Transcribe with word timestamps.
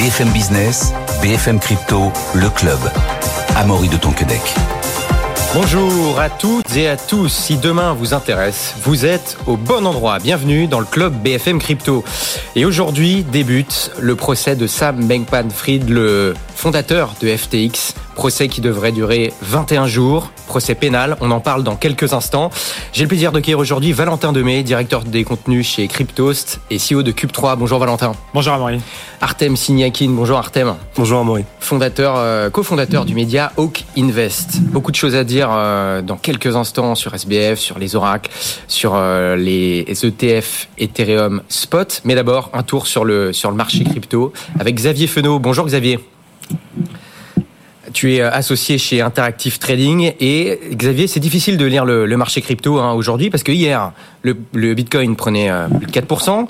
BFM 0.00 0.30
Business, 0.30 0.94
BFM 1.20 1.58
Crypto, 1.60 2.10
le 2.34 2.48
club. 2.48 2.78
Amaury 3.54 3.86
de 3.90 3.98
Tonquedec. 3.98 4.40
Bonjour 5.52 6.18
à 6.18 6.30
toutes 6.30 6.74
et 6.74 6.88
à 6.88 6.96
tous. 6.96 7.28
Si 7.28 7.58
demain 7.58 7.92
vous 7.92 8.14
intéresse, 8.14 8.76
vous 8.82 9.04
êtes 9.04 9.36
au 9.46 9.58
bon 9.58 9.84
endroit. 9.84 10.18
Bienvenue 10.18 10.68
dans 10.68 10.80
le 10.80 10.86
club 10.86 11.12
BFM 11.22 11.58
Crypto. 11.58 12.02
Et 12.56 12.64
aujourd'hui 12.64 13.24
débute 13.24 13.90
le 14.00 14.16
procès 14.16 14.56
de 14.56 14.66
Sam 14.66 15.04
Bankman-Fried, 15.04 15.90
le 15.90 16.32
fondateur 16.60 17.14
de 17.22 17.34
FTX. 17.34 17.94
Procès 18.14 18.48
qui 18.48 18.60
devrait 18.60 18.92
durer 18.92 19.32
21 19.40 19.86
jours. 19.86 20.30
Procès 20.46 20.74
pénal. 20.74 21.16
On 21.22 21.30
en 21.30 21.40
parle 21.40 21.64
dans 21.64 21.74
quelques 21.74 22.12
instants. 22.12 22.50
J'ai 22.92 23.04
le 23.04 23.08
plaisir 23.08 23.32
d'accueillir 23.32 23.58
aujourd'hui 23.58 23.92
Valentin 23.92 24.30
Demey, 24.30 24.62
directeur 24.62 25.04
des 25.04 25.24
contenus 25.24 25.66
chez 25.66 25.88
Cryptost 25.88 26.60
et 26.70 26.76
CEO 26.76 27.02
de 27.02 27.12
Cube3. 27.12 27.56
Bonjour 27.56 27.78
Valentin. 27.78 28.12
Bonjour 28.34 28.52
Amaury. 28.52 28.78
Artem 29.22 29.56
Signakin. 29.56 30.10
Bonjour 30.10 30.36
Artem. 30.36 30.74
Bonjour 30.96 31.20
Amaury. 31.20 31.46
Fondateur, 31.60 32.16
euh, 32.18 32.50
cofondateur 32.50 33.06
du 33.06 33.14
média 33.14 33.52
Hawk 33.56 33.84
Invest. 33.96 34.60
Beaucoup 34.60 34.90
de 34.90 34.96
choses 34.96 35.14
à 35.14 35.24
dire 35.24 35.48
euh, 35.50 36.02
dans 36.02 36.18
quelques 36.18 36.56
instants 36.56 36.94
sur 36.94 37.14
SBF, 37.14 37.58
sur 37.58 37.78
les 37.78 37.96
oracles, 37.96 38.30
sur 38.68 38.92
euh, 38.96 39.34
les 39.34 39.86
ETF 39.88 40.68
Ethereum 40.76 41.40
Spot. 41.48 42.02
Mais 42.04 42.14
d'abord, 42.14 42.50
un 42.52 42.64
tour 42.64 42.86
sur 42.86 43.06
le, 43.06 43.32
sur 43.32 43.50
le 43.50 43.56
marché 43.56 43.82
crypto 43.82 44.34
avec 44.58 44.74
Xavier 44.74 45.06
Fenot. 45.06 45.38
Bonjour 45.38 45.64
Xavier. 45.64 45.98
Tu 48.00 48.14
es 48.14 48.22
euh, 48.22 48.30
associé 48.30 48.78
chez 48.78 49.02
Interactive 49.02 49.58
Trading 49.58 50.14
et 50.20 50.58
Xavier, 50.72 51.06
c'est 51.06 51.20
difficile 51.20 51.58
de 51.58 51.66
lire 51.66 51.84
le, 51.84 52.06
marché 52.16 52.40
crypto 52.40 52.78
hein, 52.78 52.94
aujourd'hui 52.94 53.28
parce 53.28 53.42
que 53.42 53.52
hier, 53.52 53.92
le, 54.22 54.32
Bitcoin 54.72 55.16
prenait 55.16 55.50
euh, 55.50 55.68
plus 55.68 55.86
de 55.86 55.92
4% 55.92 56.46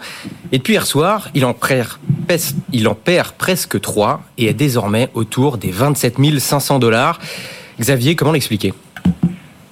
et 0.52 0.58
depuis 0.58 0.74
hier 0.74 0.86
soir, 0.86 1.28
il 1.34 1.44
en, 1.44 1.52
perd, 1.52 1.98
il 2.72 2.86
en 2.86 2.94
perd 2.94 3.32
presque 3.32 3.80
3 3.80 4.22
et 4.38 4.46
est 4.46 4.55
désormais 4.55 5.08
autour 5.14 5.58
des 5.58 5.72
27 5.72 6.38
500 6.38 6.78
dollars. 6.78 7.19
Xavier, 7.80 8.14
comment 8.14 8.30
l'expliquer? 8.30 8.72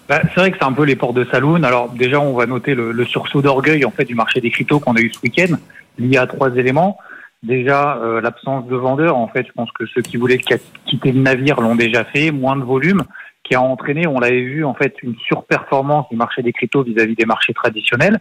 Bah, 0.09 0.23
c'est 0.35 0.41
vrai 0.41 0.51
que 0.51 0.57
c'est 0.59 0.67
un 0.67 0.73
peu 0.73 0.83
les 0.83 0.97
portes 0.97 1.15
de 1.15 1.29
saloon. 1.31 1.63
Alors 1.63 1.91
déjà, 1.91 2.19
on 2.19 2.33
va 2.33 2.47
noter 2.47 2.75
le, 2.75 2.91
le 2.91 3.05
sursaut 3.05 3.41
d'orgueil 3.41 3.85
en 3.85 3.93
fait 3.93 4.05
du 4.05 4.17
marché 4.17 4.41
des 4.41 4.51
cryptos 4.51 4.81
qu'on 4.81 4.97
a 4.97 5.01
eu 5.01 5.13
ce 5.15 5.21
week-end, 5.23 5.55
lié 5.97 6.17
à 6.17 6.27
trois 6.27 6.51
éléments. 6.57 6.99
Déjà, 7.43 7.99
euh, 7.99 8.21
l'absence 8.21 8.67
de 8.67 8.75
vendeurs, 8.75 9.17
en 9.17 9.29
fait, 9.29 9.47
je 9.47 9.53
pense 9.53 9.71
que 9.73 9.87
ceux 9.87 10.03
qui 10.03 10.17
voulaient 10.17 10.39
quitter 10.39 11.13
le 11.13 11.21
navire 11.21 11.61
l'ont 11.61 11.77
déjà 11.77 12.05
fait, 12.05 12.33
moins 12.33 12.57
de 12.57 12.65
volume, 12.65 13.05
qui 13.45 13.55
a 13.55 13.63
entraîné, 13.63 14.07
on 14.09 14.19
l'avait 14.19 14.43
vu, 14.43 14.65
en 14.65 14.75
fait, 14.75 14.95
une 15.03 15.15
surperformance 15.27 16.09
du 16.11 16.17
marché 16.17 16.43
des 16.43 16.53
cryptos 16.53 16.83
vis-à-vis 16.83 17.15
des 17.15 17.27
marchés 17.27 17.55
traditionnels. 17.55 18.19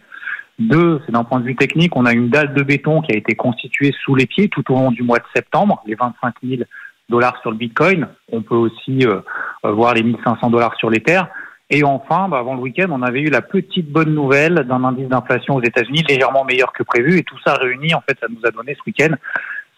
Deux, 0.60 1.00
c'est 1.04 1.12
d'un 1.12 1.24
point 1.24 1.40
de 1.40 1.44
vue 1.44 1.56
technique, 1.56 1.96
on 1.96 2.06
a 2.06 2.12
une 2.12 2.30
dalle 2.30 2.54
de 2.54 2.62
béton 2.62 3.00
qui 3.00 3.12
a 3.12 3.16
été 3.16 3.34
constituée 3.34 3.92
sous 4.04 4.14
les 4.14 4.26
pieds 4.26 4.48
tout 4.48 4.64
au 4.72 4.76
long 4.76 4.90
du 4.90 5.02
mois 5.02 5.18
de 5.18 5.24
septembre, 5.34 5.82
les 5.86 5.94
25 5.96 6.34
000 6.42 6.62
dollars 7.08 7.40
sur 7.40 7.50
le 7.50 7.56
Bitcoin. 7.56 8.08
On 8.32 8.42
peut 8.42 8.56
aussi 8.56 9.04
euh, 9.04 9.20
voir 9.64 9.94
les 9.94 10.02
1500 10.02 10.50
dollars 10.50 10.76
sur 10.76 10.90
l'Ether. 10.90 11.22
Et 11.70 11.84
enfin, 11.84 12.28
bah, 12.28 12.38
avant 12.38 12.54
le 12.54 12.60
week-end, 12.60 12.86
on 12.90 13.02
avait 13.02 13.20
eu 13.20 13.30
la 13.30 13.42
petite 13.42 13.90
bonne 13.90 14.14
nouvelle 14.14 14.66
d'un 14.66 14.84
indice 14.84 15.08
d'inflation 15.08 15.56
aux 15.56 15.62
États-Unis 15.62 16.02
légèrement 16.08 16.44
meilleur 16.44 16.72
que 16.72 16.82
prévu. 16.82 17.18
Et 17.18 17.22
tout 17.22 17.38
ça 17.44 17.54
réuni, 17.54 17.94
en 17.94 18.00
fait, 18.00 18.16
ça 18.20 18.26
nous 18.30 18.40
a 18.46 18.50
donné 18.50 18.74
ce 18.74 18.80
week-end 18.86 19.14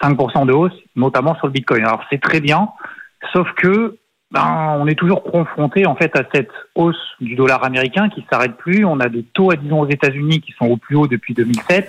5% 0.03 0.47
de 0.47 0.53
hausse, 0.53 0.77
notamment 0.97 1.35
sur 1.37 1.47
le 1.47 1.53
Bitcoin. 1.53 1.85
Alors 1.85 2.05
c'est 2.11 2.21
très 2.21 2.41
bien, 2.41 2.69
sauf 3.33 3.49
que 3.55 3.97
ben, 4.31 4.77
on 4.79 4.87
est 4.87 4.95
toujours 4.95 5.25
confronté 5.25 5.87
en 5.87 5.97
fait 5.97 6.17
à 6.17 6.23
cette 6.33 6.53
hausse 6.75 7.17
du 7.21 7.35
dollar 7.35 7.65
américain 7.65 8.09
qui 8.09 8.25
s'arrête 8.31 8.57
plus. 8.57 8.85
On 8.85 9.01
a 9.01 9.09
des 9.09 9.25
taux, 9.25 9.53
disons, 9.53 9.81
aux 9.81 9.89
États-Unis 9.89 10.41
qui 10.41 10.53
sont 10.53 10.67
au 10.67 10.77
plus 10.77 10.97
haut 10.97 11.09
depuis 11.09 11.35
2007. 11.35 11.89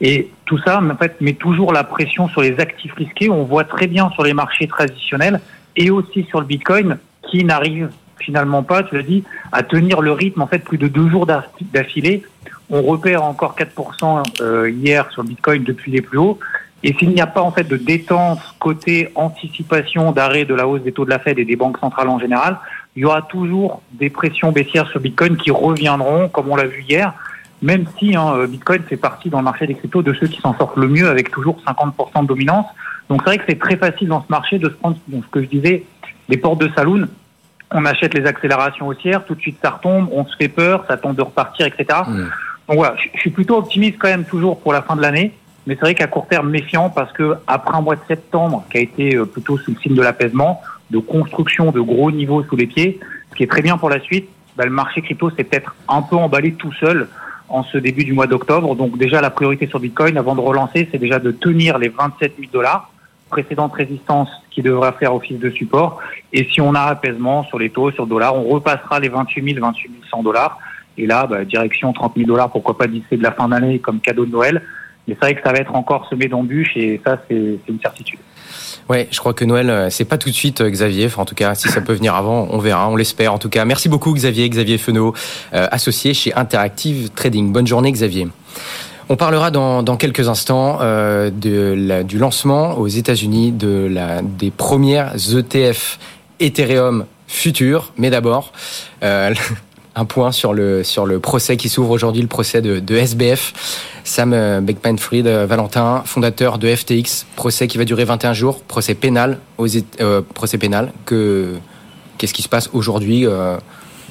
Et 0.00 0.30
tout 0.44 0.58
ça, 0.58 0.82
en 0.82 0.96
fait, 0.96 1.20
met 1.20 1.32
toujours 1.32 1.72
la 1.72 1.84
pression 1.84 2.28
sur 2.28 2.42
les 2.42 2.60
actifs 2.60 2.92
risqués. 2.92 3.30
On 3.30 3.44
voit 3.44 3.64
très 3.64 3.86
bien 3.86 4.10
sur 4.10 4.22
les 4.22 4.34
marchés 4.34 4.66
traditionnels 4.66 5.40
et 5.76 5.90
aussi 5.90 6.24
sur 6.24 6.40
le 6.40 6.46
Bitcoin 6.46 6.98
qui 7.30 7.44
n'arrive 7.44 7.88
finalement 8.18 8.62
pas, 8.62 8.82
l'as 8.92 9.02
dit, 9.02 9.24
à 9.52 9.62
tenir 9.62 10.00
le 10.00 10.12
rythme 10.12 10.42
en 10.42 10.46
fait 10.46 10.60
plus 10.60 10.78
de 10.78 10.88
deux 10.88 11.08
jours 11.08 11.26
d'affilée. 11.26 12.22
On 12.70 12.82
repère 12.82 13.22
encore 13.24 13.56
4% 13.56 14.22
euh, 14.40 14.70
hier 14.70 15.10
sur 15.10 15.24
Bitcoin 15.24 15.64
depuis 15.64 15.92
les 15.92 16.00
plus 16.00 16.18
hauts. 16.18 16.38
Et 16.82 16.94
s'il 16.94 17.10
n'y 17.10 17.20
a 17.20 17.26
pas 17.26 17.40
en 17.40 17.50
fait 17.50 17.64
de 17.64 17.76
détente 17.76 18.40
côté 18.58 19.10
anticipation 19.14 20.12
d'arrêt 20.12 20.44
de 20.44 20.54
la 20.54 20.68
hausse 20.68 20.82
des 20.82 20.92
taux 20.92 21.04
de 21.04 21.10
la 21.10 21.18
Fed 21.18 21.38
et 21.38 21.44
des 21.44 21.56
banques 21.56 21.78
centrales 21.78 22.08
en 22.08 22.18
général, 22.18 22.58
il 22.96 23.02
y 23.02 23.04
aura 23.04 23.22
toujours 23.22 23.82
des 23.92 24.10
pressions 24.10 24.52
baissières 24.52 24.88
sur 24.88 25.00
Bitcoin 25.00 25.36
qui 25.36 25.50
reviendront, 25.50 26.28
comme 26.28 26.50
on 26.50 26.56
l'a 26.56 26.66
vu 26.66 26.84
hier, 26.88 27.14
même 27.62 27.86
si 27.98 28.14
hein, 28.14 28.46
Bitcoin 28.46 28.82
fait 28.82 28.98
partie 28.98 29.30
dans 29.30 29.38
le 29.38 29.44
marché 29.44 29.66
des 29.66 29.74
cryptos 29.74 30.02
de 30.02 30.12
ceux 30.14 30.26
qui 30.26 30.40
s'en 30.40 30.54
sortent 30.56 30.76
le 30.76 30.88
mieux 30.88 31.08
avec 31.08 31.30
toujours 31.30 31.58
50% 31.66 32.22
de 32.22 32.26
dominance. 32.26 32.66
Donc 33.08 33.22
c'est 33.22 33.30
vrai 33.30 33.38
que 33.38 33.44
c'est 33.48 33.58
très 33.58 33.76
facile 33.76 34.08
dans 34.08 34.22
ce 34.22 34.28
marché 34.28 34.58
de 34.58 34.68
se 34.68 34.74
prendre, 34.74 34.96
ce 35.10 35.30
que 35.30 35.42
je 35.42 35.46
disais, 35.46 35.84
des 36.28 36.36
portes 36.36 36.60
de 36.60 36.70
saloon 36.74 37.08
on 37.70 37.84
achète 37.84 38.14
les 38.14 38.26
accélérations 38.26 38.86
haussières, 38.86 39.24
tout 39.24 39.34
de 39.34 39.40
suite 39.40 39.58
ça 39.62 39.70
retombe, 39.70 40.08
on 40.12 40.24
se 40.26 40.36
fait 40.36 40.48
peur, 40.48 40.84
ça 40.88 40.96
tente 40.96 41.16
de 41.16 41.22
repartir, 41.22 41.66
etc. 41.66 42.00
Mm. 42.06 42.24
Donc 42.68 42.76
voilà, 42.76 42.94
je 43.14 43.20
suis 43.20 43.30
plutôt 43.30 43.58
optimiste 43.58 43.98
quand 43.98 44.08
même 44.08 44.24
toujours 44.24 44.60
pour 44.60 44.72
la 44.72 44.82
fin 44.82 44.96
de 44.96 45.02
l'année, 45.02 45.32
mais 45.66 45.74
c'est 45.74 45.80
vrai 45.80 45.94
qu'à 45.94 46.06
court 46.06 46.26
terme 46.28 46.50
méfiant 46.50 46.90
parce 46.90 47.12
que 47.12 47.34
après 47.46 47.76
un 47.76 47.80
mois 47.80 47.96
de 47.96 48.00
septembre 48.06 48.64
qui 48.70 48.78
a 48.78 48.80
été 48.80 49.16
euh, 49.16 49.24
plutôt 49.24 49.58
sous 49.58 49.72
le 49.72 49.76
signe 49.78 49.94
de 49.94 50.02
l'apaisement, 50.02 50.62
de 50.90 50.98
construction 50.98 51.72
de 51.72 51.80
gros 51.80 52.10
niveaux 52.10 52.42
sous 52.44 52.56
les 52.56 52.66
pieds, 52.66 53.00
ce 53.30 53.36
qui 53.36 53.42
est 53.42 53.50
très 53.50 53.62
bien 53.62 53.76
pour 53.76 53.90
la 53.90 54.00
suite, 54.00 54.28
bah, 54.56 54.64
le 54.64 54.70
marché 54.70 55.02
crypto 55.02 55.30
s'est 55.30 55.44
peut-être 55.44 55.74
un 55.88 56.02
peu 56.02 56.16
emballé 56.16 56.52
tout 56.52 56.72
seul 56.72 57.08
en 57.48 57.62
ce 57.64 57.78
début 57.78 58.04
du 58.04 58.12
mois 58.12 58.26
d'octobre. 58.26 58.74
Donc 58.76 58.96
déjà 58.98 59.20
la 59.20 59.30
priorité 59.30 59.66
sur 59.66 59.80
Bitcoin 59.80 60.16
avant 60.16 60.34
de 60.34 60.40
relancer, 60.40 60.88
c'est 60.90 60.98
déjà 60.98 61.18
de 61.18 61.32
tenir 61.32 61.78
les 61.78 61.88
27 61.88 62.34
000 62.38 62.50
dollars 62.52 62.90
précédente 63.30 63.72
résistance 63.74 64.28
qui 64.54 64.62
devra 64.62 64.92
faire 64.92 65.14
office 65.14 65.38
de 65.38 65.50
support. 65.50 65.98
Et 66.32 66.48
si 66.52 66.60
on 66.60 66.74
a 66.74 66.82
apaisement 66.82 67.44
sur 67.44 67.58
les 67.58 67.70
taux, 67.70 67.90
sur 67.90 68.04
le 68.04 68.10
dollar, 68.10 68.36
on 68.36 68.44
repassera 68.44 69.00
les 69.00 69.08
28 69.08 69.54
000, 69.54 69.66
28 69.66 69.90
100 70.10 70.22
dollars. 70.22 70.58
Et 70.96 71.06
là, 71.06 71.26
bah, 71.26 71.44
direction 71.44 71.92
30 71.92 72.14
000 72.16 72.28
dollars, 72.28 72.50
pourquoi 72.50 72.78
pas 72.78 72.86
d'ici 72.86 73.16
de 73.16 73.22
la 73.22 73.32
fin 73.32 73.48
d'année 73.48 73.80
comme 73.80 74.00
cadeau 74.00 74.24
de 74.24 74.30
Noël. 74.30 74.62
Mais 75.06 75.14
c'est 75.14 75.26
vrai 75.26 75.34
que 75.34 75.42
ça 75.42 75.52
va 75.52 75.58
être 75.58 75.74
encore 75.74 76.08
semé 76.08 76.28
d'embûches 76.28 76.76
et 76.76 77.00
ça, 77.04 77.20
c'est 77.28 77.58
une 77.68 77.80
certitude. 77.80 78.20
Ouais, 78.88 79.08
je 79.10 79.18
crois 79.18 79.32
que 79.32 79.44
Noël, 79.44 79.70
euh, 79.70 79.90
c'est 79.90 80.04
pas 80.04 80.18
tout 80.18 80.28
de 80.28 80.34
suite, 80.34 80.60
euh, 80.60 80.70
Xavier. 80.70 81.06
Enfin, 81.06 81.22
en 81.22 81.24
tout 81.24 81.34
cas, 81.34 81.54
si 81.54 81.68
ça 81.68 81.80
peut 81.80 81.94
venir 81.94 82.14
avant, 82.14 82.48
on 82.50 82.58
verra, 82.58 82.88
on 82.88 82.96
l'espère. 82.96 83.32
En 83.32 83.38
tout 83.38 83.48
cas, 83.48 83.64
merci 83.64 83.88
beaucoup, 83.88 84.12
Xavier, 84.12 84.48
Xavier 84.48 84.78
Fenot, 84.78 85.14
euh, 85.54 85.66
associé 85.70 86.14
chez 86.14 86.34
Interactive 86.34 87.10
Trading. 87.10 87.50
Bonne 87.52 87.66
journée, 87.66 87.90
Xavier. 87.92 88.28
On 89.10 89.16
parlera 89.16 89.50
dans, 89.50 89.96
quelques 89.96 90.28
instants 90.28 90.78
euh, 90.80 91.30
du 91.30 92.18
lancement 92.18 92.78
aux 92.78 92.88
États-Unis 92.88 93.52
des 93.52 94.50
premières 94.50 95.12
ETF 95.14 95.98
Ethereum 96.40 97.04
futures. 97.26 97.92
Mais 97.98 98.08
d'abord, 98.10 98.52
euh, 99.02 99.34
un 99.94 100.04
point 100.06 100.32
sur 100.32 100.54
le, 100.54 100.82
procès 101.20 101.56
qui 101.58 101.68
s'ouvre 101.68 101.90
aujourd'hui, 101.90 102.22
le 102.22 102.28
procès 102.28 102.62
de, 102.62 102.96
SBF. 102.96 103.52
Sam 104.04 104.32
euh, 104.32 104.60
Beckman-Fried, 104.60 105.26
Valentin, 105.26 106.02
fondateur 106.06 106.58
de 106.58 106.74
FTX, 106.74 107.26
procès 107.36 107.68
qui 107.68 107.76
va 107.76 107.84
durer 107.84 108.04
21 108.04 108.32
jours, 108.32 108.62
procès 108.62 108.94
pénal, 108.94 109.38
procès 110.34 110.58
pénal. 110.58 110.92
Que, 111.04 111.56
qu'est-ce 112.16 112.32
qui 112.34 112.42
se 112.42 112.48
passe 112.48 112.70
aujourd'hui 112.72 113.26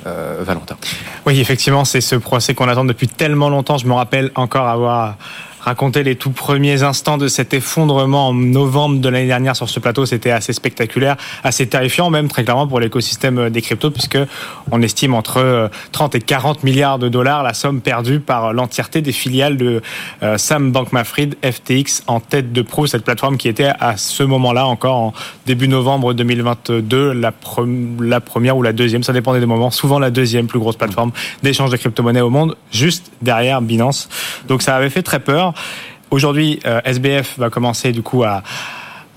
euh, 0.06 0.38
Valentin. 0.42 0.76
Oui, 1.26 1.40
effectivement, 1.40 1.86
c'est 1.86 2.02
ce 2.02 2.16
procès 2.16 2.54
qu'on 2.54 2.68
attend 2.68 2.86
depuis 2.86 3.08
tellement 3.08 3.50
longtemps. 3.50 3.78
Je 3.78 3.88
me 3.88 3.94
rappelle 3.94 4.32
encore 4.36 4.68
avoir 4.68 5.16
raconter 5.64 6.04
les 6.04 6.16
tout 6.16 6.32
premiers 6.32 6.84
instants 6.84 7.18
de 7.18 7.28
cet 7.28 7.54
effondrement 7.54 8.30
en 8.30 8.34
novembre 8.34 9.00
de 9.00 9.10
l'année 9.10 9.28
dernière 9.28 9.56
sur 9.56 9.70
ce 9.70 9.80
plateau, 9.80 10.06
c'était 10.06 10.32
assez 10.32 10.54
spectaculaire, 10.54 11.16
assez 11.44 11.68
terrifiant 11.68 12.10
même 12.10 12.28
très 12.28 12.44
clairement 12.44 12.68
pour 12.68 12.80
l'écosystème 12.80 13.50
des 13.50 13.62
cryptos 13.62 13.92
puisque 13.92 14.18
on 14.72 14.82
estime 14.82 15.14
entre 15.14 15.70
30 15.92 16.16
euh, 16.16 16.18
et 16.18 16.22
40 16.22 16.64
milliards 16.64 17.00
de 17.00 17.10
dollars 17.10 17.44
la 17.44 17.54
somme 17.54 17.82
perdue 17.82 18.20
par 18.20 18.54
l'entièreté 18.54 19.02
des 19.02 19.12
filiales 19.12 19.58
de 19.58 19.82
euh, 20.22 20.38
Sam 20.38 20.72
Bankman-Fried, 20.72 21.36
FTX 21.44 22.04
en 22.08 22.20
tête 22.20 22.52
de 22.52 22.62
proue, 22.62 22.88
cette 22.88 23.04
plateforme 23.04 23.38
qui 23.38 23.48
était 23.48 23.72
à 23.80 23.98
ce 23.98 24.24
moment-là 24.24 24.66
encore 24.66 24.96
en 24.96 25.14
début 25.46 25.68
novembre 25.68 26.14
2022 26.14 27.14
la, 27.14 27.32
la 28.00 28.22
première 28.22 28.58
ou 28.58 28.62
la 28.62 28.74
deuxième, 28.74 29.04
ça 29.04 29.14
dépendait 29.14 29.40
des 29.40 29.46
moments, 29.46 29.72
souvent 29.72 30.00
la 30.00 30.12
deuxième 30.12 30.48
plus 30.48 30.60
grosse 30.60 30.76
plateforme 30.76 31.12
d'échange 31.42 31.70
de 31.70 31.78
crypto-monnaies 31.78 32.22
au 32.22 32.30
monde, 32.30 32.56
juste 32.72 33.12
derrière 33.22 33.62
Binance. 33.62 34.10
Donc 34.48 34.62
ça 34.62 34.76
avait 34.76 34.90
fait 34.90 35.04
très 35.04 35.20
peur. 35.20 35.53
Aujourd'hui, 36.12 36.60
euh, 36.66 36.82
SBF 36.86 37.40
va 37.40 37.50
commencer 37.50 37.92
du 37.92 38.02
coup 38.02 38.24
à 38.24 38.44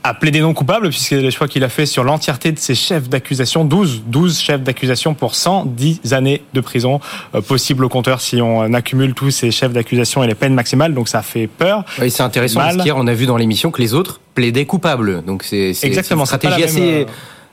à 0.07 0.15
plaider 0.15 0.41
non 0.41 0.55
coupable, 0.55 0.91
puisque 0.91 1.11
les 1.11 1.33
choix 1.33 1.49
qu'il 1.49 1.65
a 1.65 1.69
fait 1.69 1.85
sur 1.85 2.05
l'entièreté 2.05 2.53
de 2.53 2.61
ses 2.61 2.77
chefs 2.77 3.09
d'accusation, 3.09 3.65
12, 3.65 4.05
12 4.07 4.39
chefs 4.39 4.63
d'accusation 4.63 5.15
pour 5.15 5.35
110 5.35 6.13
années 6.13 6.43
de 6.55 6.61
prison 6.61 7.01
euh, 7.35 7.41
possible 7.41 7.85
au 7.85 7.89
compteur 7.89 8.21
si 8.21 8.41
on 8.41 8.73
accumule 8.73 9.15
tous 9.15 9.33
ces 9.33 9.51
chefs 9.51 9.73
d'accusation 9.73 10.23
et 10.23 10.29
les 10.29 10.37
peines 10.37 10.55
maximales, 10.55 10.95
donc 10.95 11.09
ça 11.09 11.23
fait 11.23 11.49
peur. 11.49 11.85
Oui, 12.01 12.13
c'est 12.13 12.23
intéressant, 12.23 12.61
parce 12.61 12.77
qu'hier 12.77 12.97
on 12.97 13.09
a 13.09 13.15
vu 13.15 13.27
dans 13.27 13.37
l'émission 13.37 13.73
que 13.73 13.83
les 13.83 13.95
autres 13.95 14.21
plaidaient 14.35 14.65
coupables, 14.65 15.25
donc 15.25 15.43
c'est 15.43 15.73
une 15.83 16.25
stratégie 16.25 16.63
assez... 16.63 17.03
Euh, 17.03 17.05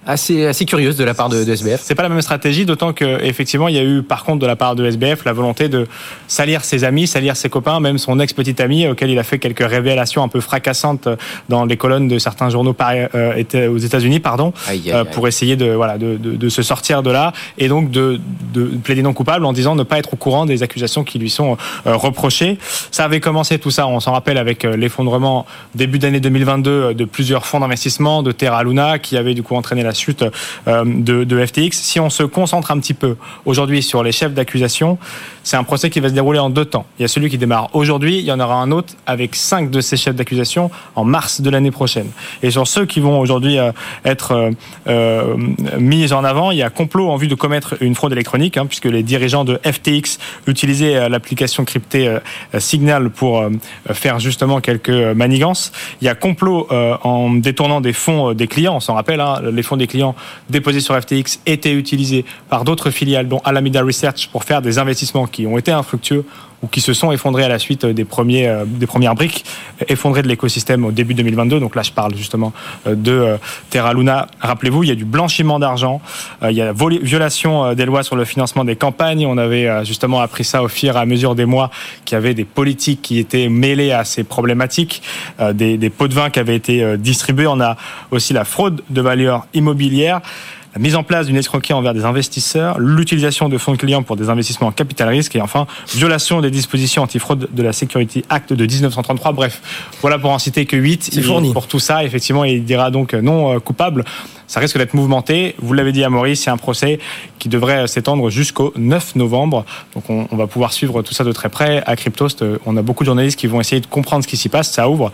assez, 0.05 0.45
assez 0.45 0.65
curieuse 0.65 0.97
de 0.97 1.03
la 1.03 1.13
part 1.13 1.29
de, 1.29 1.43
de 1.43 1.51
SBF. 1.51 1.81
C'est 1.83 1.95
pas 1.95 2.03
la 2.03 2.09
même 2.09 2.21
stratégie, 2.21 2.65
d'autant 2.65 2.93
que 2.93 3.23
effectivement 3.23 3.67
il 3.67 3.75
y 3.75 3.79
a 3.79 3.83
eu 3.83 4.01
par 4.01 4.23
contre 4.23 4.39
de 4.39 4.47
la 4.47 4.55
part 4.55 4.75
de 4.75 4.85
SBF 4.85 5.25
la 5.25 5.33
volonté 5.33 5.69
de 5.69 5.87
salir 6.27 6.63
ses 6.63 6.83
amis, 6.83 7.07
salir 7.07 7.35
ses 7.35 7.49
copains, 7.49 7.79
même 7.79 7.97
son 7.97 8.19
ex-petit 8.19 8.61
ami 8.61 8.87
auquel 8.87 9.09
il 9.09 9.19
a 9.19 9.23
fait 9.23 9.39
quelques 9.39 9.67
révélations 9.67 10.23
un 10.23 10.27
peu 10.27 10.41
fracassantes 10.41 11.07
dans 11.49 11.65
les 11.65 11.77
colonnes 11.77 12.07
de 12.07 12.19
certains 12.19 12.49
journaux 12.49 12.75
euh, 12.81 13.67
aux 13.69 13.77
États-Unis, 13.77 14.19
pardon, 14.19 14.53
euh, 14.87 15.03
pour 15.05 15.27
essayer 15.27 15.55
de 15.55 15.71
voilà 15.71 15.97
de, 15.97 16.17
de, 16.17 16.31
de, 16.35 16.49
se 16.49 16.61
sortir 16.61 17.03
de 17.03 17.11
là 17.11 17.33
et 17.57 17.67
donc 17.67 17.91
de, 17.91 18.19
de 18.53 18.63
plaider 18.83 19.01
non 19.01 19.13
coupable 19.13 19.45
en 19.45 19.53
disant 19.53 19.75
ne 19.75 19.83
pas 19.83 19.99
être 19.99 20.13
au 20.13 20.17
courant 20.17 20.45
des 20.45 20.63
accusations 20.63 21.03
qui 21.03 21.19
lui 21.19 21.29
sont 21.29 21.57
euh, 21.87 21.95
reprochées. 21.95 22.57
Ça 22.91 23.05
avait 23.05 23.19
commencé 23.19 23.59
tout 23.59 23.71
ça, 23.71 23.87
on 23.87 23.99
s'en 23.99 24.11
rappelle 24.11 24.37
avec 24.37 24.63
l'effondrement 24.63 25.45
début 25.75 25.99
d'année 25.99 26.19
2022 26.19 26.93
de 26.93 27.05
plusieurs 27.05 27.45
fonds 27.45 27.59
d'investissement, 27.59 28.23
de 28.23 28.31
Terra 28.31 28.63
Luna, 28.63 28.99
qui 28.99 29.17
avait 29.17 29.33
du 29.33 29.43
coup 29.43 29.55
entraîné 29.55 29.83
la 29.83 29.92
chute 29.93 30.23
de, 30.67 31.23
de 31.23 31.45
FTX. 31.45 31.71
Si 31.71 31.99
on 31.99 32.09
se 32.09 32.23
concentre 32.23 32.71
un 32.71 32.79
petit 32.79 32.93
peu 32.93 33.15
aujourd'hui 33.45 33.83
sur 33.83 34.03
les 34.03 34.11
chefs 34.11 34.33
d'accusation, 34.33 34.97
c'est 35.43 35.57
un 35.57 35.63
procès 35.63 35.89
qui 35.89 35.99
va 35.99 36.09
se 36.09 36.13
dérouler 36.13 36.39
en 36.39 36.49
deux 36.49 36.65
temps. 36.65 36.85
Il 36.97 37.01
y 37.01 37.05
a 37.05 37.07
celui 37.07 37.29
qui 37.29 37.37
démarre 37.37 37.69
aujourd'hui, 37.73 38.19
il 38.19 38.25
y 38.25 38.31
en 38.31 38.39
aura 38.39 38.55
un 38.55 38.71
autre 38.71 38.93
avec 39.05 39.35
cinq 39.35 39.69
de 39.69 39.81
ces 39.81 39.97
chefs 39.97 40.15
d'accusation 40.15 40.71
en 40.95 41.03
mars 41.03 41.41
de 41.41 41.49
l'année 41.49 41.71
prochaine. 41.71 42.09
Et 42.41 42.51
sur 42.51 42.67
ceux 42.67 42.85
qui 42.85 42.99
vont 42.99 43.19
aujourd'hui 43.19 43.59
euh, 43.59 43.71
être 44.05 44.31
euh, 44.31 44.51
euh, 44.87 45.35
mis 45.77 46.13
en 46.13 46.23
avant, 46.23 46.51
il 46.51 46.57
y 46.57 46.63
a 46.63 46.69
complot 46.69 47.09
en 47.09 47.17
vue 47.17 47.27
de 47.27 47.35
commettre 47.35 47.75
une 47.81 47.95
fraude 47.95 48.13
électronique, 48.13 48.57
hein, 48.57 48.65
puisque 48.65 48.85
les 48.85 49.03
dirigeants 49.03 49.43
de 49.43 49.59
FTX 49.63 50.17
utilisaient 50.47 51.09
l'application 51.09 51.65
cryptée 51.65 52.17
Signal 52.57 53.09
pour 53.09 53.43
faire 53.91 54.19
justement 54.19 54.61
quelques 54.61 54.89
manigances. 54.89 55.71
Il 56.01 56.05
y 56.05 56.09
a 56.09 56.15
complot 56.15 56.67
en 56.71 57.33
détournant 57.33 57.81
des 57.81 57.93
fonds 57.93 58.33
des 58.33 58.47
clients, 58.47 58.75
on 58.75 58.79
s'en 58.79 58.93
rappelle, 58.93 59.19
hein, 59.19 59.41
les 59.51 59.63
fonds 59.63 59.77
des 59.77 59.82
clients 59.87 60.15
déposés 60.49 60.79
sur 60.79 60.99
FTX 60.99 61.39
étaient 61.45 61.73
utilisés 61.73 62.25
par 62.49 62.63
d'autres 62.63 62.91
filiales, 62.91 63.27
dont 63.27 63.39
Alameda 63.39 63.81
Research, 63.81 64.29
pour 64.31 64.43
faire 64.43 64.61
des 64.61 64.79
investissements 64.79 65.27
qui 65.27 65.47
ont 65.47 65.57
été 65.57 65.71
infructueux 65.71 66.25
ou 66.63 66.67
qui 66.67 66.81
se 66.81 66.93
sont 66.93 67.11
effondrés 67.11 67.43
à 67.43 67.49
la 67.49 67.59
suite 67.59 67.85
des, 67.85 68.05
premiers, 68.05 68.47
euh, 68.47 68.63
des 68.65 68.87
premières 68.87 69.13
briques 69.13 69.45
effondrées 69.89 70.23
de 70.23 70.29
l'écosystème 70.29 70.85
au 70.85 70.91
début 70.91 71.13
2022. 71.13 71.59
Donc 71.59 71.75
là, 71.75 71.83
je 71.83 71.91
parle 71.91 72.15
justement 72.15 72.53
euh, 72.87 72.95
de 72.95 73.11
euh, 73.11 73.37
Terra 73.69 73.93
Luna. 73.93 74.27
Rappelez-vous, 74.39 74.83
il 74.83 74.89
y 74.89 74.91
a 74.91 74.95
du 74.95 75.05
blanchiment 75.05 75.59
d'argent, 75.59 76.01
il 76.41 76.55
y 76.55 76.61
a 76.61 76.65
la 76.65 76.73
violation 76.73 77.73
des 77.73 77.85
lois 77.85 78.03
sur 78.03 78.15
le 78.15 78.23
financement 78.25 78.63
des 78.63 78.75
campagnes. 78.75 79.25
On 79.25 79.37
avait 79.37 79.85
justement 79.85 80.21
appris 80.21 80.43
ça 80.43 80.63
au 80.63 80.67
fur 80.69 80.95
et 80.95 80.99
à 80.99 81.05
mesure 81.05 81.35
des 81.35 81.45
mois 81.45 81.69
qu'il 82.05 82.15
y 82.15 82.17
avait 82.17 82.33
des 82.33 82.45
politiques 82.45 83.01
qui 83.01 83.19
étaient 83.19 83.49
mêlées 83.49 83.91
à 83.91 84.05
ces 84.05 84.23
problématiques, 84.23 85.01
des, 85.53 85.77
des 85.77 85.89
pots 85.89 86.07
de 86.07 86.13
vin 86.13 86.29
qui 86.29 86.39
avaient 86.39 86.55
été 86.55 86.97
distribués. 86.97 87.47
On 87.47 87.59
a 87.59 87.75
aussi 88.11 88.33
la 88.33 88.45
fraude 88.45 88.81
de 88.89 89.01
valeur 89.01 89.47
immobilière 89.53 90.21
la 90.73 90.81
mise 90.81 90.95
en 90.95 91.03
place 91.03 91.27
d'une 91.27 91.35
escroquerie 91.35 91.73
envers 91.73 91.93
des 91.93 92.03
investisseurs, 92.03 92.79
l'utilisation 92.79 93.47
de 93.47 93.57
fonds 93.57 93.73
de 93.73 93.77
clients 93.77 94.01
pour 94.01 94.15
des 94.15 94.29
investissements 94.29 94.67
en 94.67 94.71
capital 94.71 95.07
risque 95.07 95.35
et 95.35 95.41
enfin 95.41 95.67
violation 95.93 96.41
des 96.41 96.49
dispositions 96.49 97.03
antifraude 97.03 97.49
de 97.51 97.63
la 97.63 97.73
Security 97.73 98.23
Act 98.29 98.53
de 98.53 98.65
1933. 98.65 99.33
Bref, 99.33 99.61
voilà 100.01 100.17
pour 100.17 100.31
en 100.31 100.39
citer 100.39 100.65
que 100.65 100.75
8. 100.75 101.09
C'est 101.13 101.21
fourni. 101.21 101.53
Pour 101.53 101.67
tout 101.67 101.79
ça, 101.79 102.03
effectivement, 102.03 102.43
il 102.43 102.63
dira 102.63 102.89
donc 102.89 103.13
non 103.13 103.55
euh, 103.55 103.59
coupable. 103.59 104.03
Ça 104.47 104.59
risque 104.59 104.77
d'être 104.77 104.93
mouvementé. 104.93 105.55
Vous 105.59 105.73
l'avez 105.73 105.91
dit 105.91 106.03
à 106.03 106.09
Maurice, 106.09 106.43
c'est 106.43 106.51
un 106.51 106.57
procès 106.57 106.99
qui 107.39 107.49
devrait 107.49 107.87
s'étendre 107.87 108.29
jusqu'au 108.29 108.73
9 108.75 109.15
novembre. 109.15 109.65
Donc 109.93 110.09
on, 110.09 110.27
on, 110.31 110.35
va 110.35 110.47
pouvoir 110.47 110.73
suivre 110.73 111.01
tout 111.01 111.13
ça 111.13 111.23
de 111.23 111.31
très 111.31 111.49
près. 111.49 111.83
À 111.85 111.95
Cryptost, 111.95 112.43
on 112.65 112.77
a 112.77 112.81
beaucoup 112.81 113.03
de 113.03 113.07
journalistes 113.07 113.39
qui 113.39 113.47
vont 113.47 113.61
essayer 113.61 113.81
de 113.81 113.87
comprendre 113.87 114.23
ce 114.23 114.27
qui 114.27 114.37
s'y 114.37 114.49
passe. 114.49 114.71
Ça 114.71 114.89
ouvre 114.89 115.11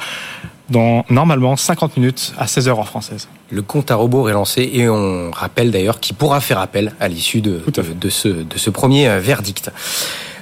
dans 0.69 1.05
normalement 1.09 1.55
50 1.55 1.97
minutes 1.97 2.33
à 2.37 2.45
16h 2.45 2.71
en 2.71 2.83
française. 2.83 3.27
Le 3.51 3.61
compte 3.61 3.91
à 3.91 3.95
rebours 3.95 4.29
est 4.29 4.33
lancé 4.33 4.69
et 4.73 4.89
on 4.89 5.31
rappelle 5.31 5.71
d'ailleurs 5.71 5.99
qu'il 5.99 6.15
pourra 6.15 6.41
faire 6.41 6.59
appel 6.59 6.93
à 6.99 7.07
l'issue 7.07 7.41
de, 7.41 7.61
de, 7.73 7.83
de, 7.99 8.09
ce, 8.09 8.27
de 8.27 8.57
ce 8.57 8.69
premier 8.69 9.07
euh, 9.07 9.19
verdict. 9.19 9.71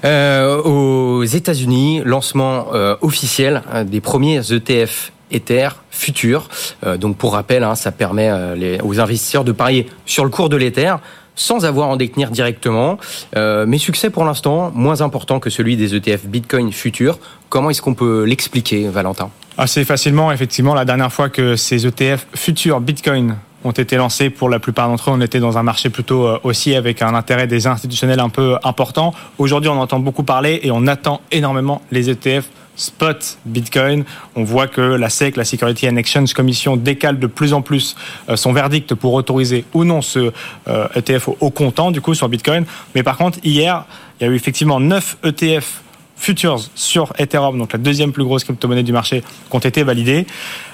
Euh, 0.05 0.61
aux 0.61 1.23
États-Unis, 1.23 2.01
lancement 2.05 2.67
euh, 2.73 2.95
officiel 3.01 3.63
des 3.87 4.01
premiers 4.01 4.41
ETF 4.51 5.11
Ether 5.31 5.69
futurs. 5.91 6.49
Euh, 6.85 6.97
donc 6.97 7.17
pour 7.17 7.33
rappel, 7.33 7.63
hein, 7.63 7.75
ça 7.75 7.91
permet 7.91 8.29
euh, 8.29 8.55
les, 8.55 8.79
aux 8.81 8.99
investisseurs 8.99 9.43
de 9.43 9.51
parier 9.51 9.87
sur 10.05 10.23
le 10.23 10.29
cours 10.29 10.49
de 10.49 10.55
l'Ether 10.55 10.95
sans 11.35 11.65
avoir 11.65 11.89
à 11.89 11.91
en 11.91 11.97
détenir 11.97 12.31
directement. 12.31 12.97
Euh, 13.35 13.65
mais 13.67 13.77
succès 13.77 14.09
pour 14.09 14.25
l'instant, 14.25 14.71
moins 14.73 15.01
important 15.01 15.39
que 15.39 15.49
celui 15.49 15.77
des 15.77 15.95
ETF 15.95 16.25
Bitcoin 16.25 16.71
futurs. 16.71 17.19
Comment 17.49 17.69
est-ce 17.69 17.81
qu'on 17.81 17.93
peut 17.93 18.23
l'expliquer, 18.23 18.87
Valentin? 18.87 19.29
Assez 19.59 19.85
facilement, 19.85 20.31
effectivement. 20.31 20.75
La 20.75 20.85
dernière 20.85 21.11
fois 21.11 21.29
que 21.29 21.55
ces 21.55 21.87
ETF 21.87 22.27
futurs 22.35 22.79
Bitcoin 22.79 23.37
ont 23.63 23.71
été 23.71 23.95
lancés, 23.95 24.29
pour 24.29 24.49
la 24.49 24.59
plupart 24.59 24.87
d'entre 24.87 25.09
eux, 25.09 25.13
on 25.15 25.21
était 25.21 25.39
dans 25.39 25.57
un 25.57 25.63
marché 25.63 25.89
plutôt 25.89 26.27
euh, 26.27 26.37
aussi 26.43 26.75
avec 26.75 27.01
un 27.01 27.15
intérêt 27.15 27.47
des 27.47 27.65
institutionnels 27.65 28.19
un 28.19 28.29
peu 28.29 28.57
important. 28.63 29.15
Aujourd'hui, 29.39 29.71
on 29.71 29.79
entend 29.79 29.97
beaucoup 29.97 30.21
parler 30.21 30.59
et 30.61 30.69
on 30.69 30.85
attend 30.85 31.21
énormément 31.31 31.81
les 31.89 32.11
ETF 32.11 32.45
spot 32.75 33.39
Bitcoin. 33.45 34.05
On 34.35 34.43
voit 34.43 34.67
que 34.67 34.81
la 34.81 35.09
SEC, 35.09 35.35
la 35.35 35.43
Security 35.43 35.89
and 35.89 35.95
Exchange 35.95 36.35
Commission, 36.35 36.77
décale 36.77 37.17
de 37.17 37.25
plus 37.25 37.53
en 37.53 37.63
plus 37.63 37.95
euh, 38.29 38.35
son 38.35 38.53
verdict 38.53 38.93
pour 38.93 39.13
autoriser 39.15 39.65
ou 39.73 39.85
non 39.85 40.03
ce 40.03 40.31
ETF 40.67 41.29
au 41.39 41.49
comptant, 41.49 41.89
du 41.89 41.99
coup, 41.99 42.13
sur 42.13 42.29
Bitcoin. 42.29 42.65
Mais 42.93 43.01
par 43.01 43.17
contre, 43.17 43.39
hier, 43.43 43.85
il 44.19 44.27
y 44.27 44.29
a 44.29 44.31
eu 44.31 44.35
effectivement 44.35 44.79
9 44.79 45.17
ETF 45.23 45.81
futures 46.17 46.59
sur 46.75 47.13
Ethereum, 47.17 47.57
donc 47.57 47.73
la 47.73 47.79
deuxième 47.79 48.11
plus 48.11 48.23
grosse 48.23 48.43
crypto-monnaie 48.43 48.83
du 48.83 48.91
marché, 48.91 49.21
qui 49.21 49.55
ont 49.55 49.59
été 49.59 49.83
validées. 49.83 50.25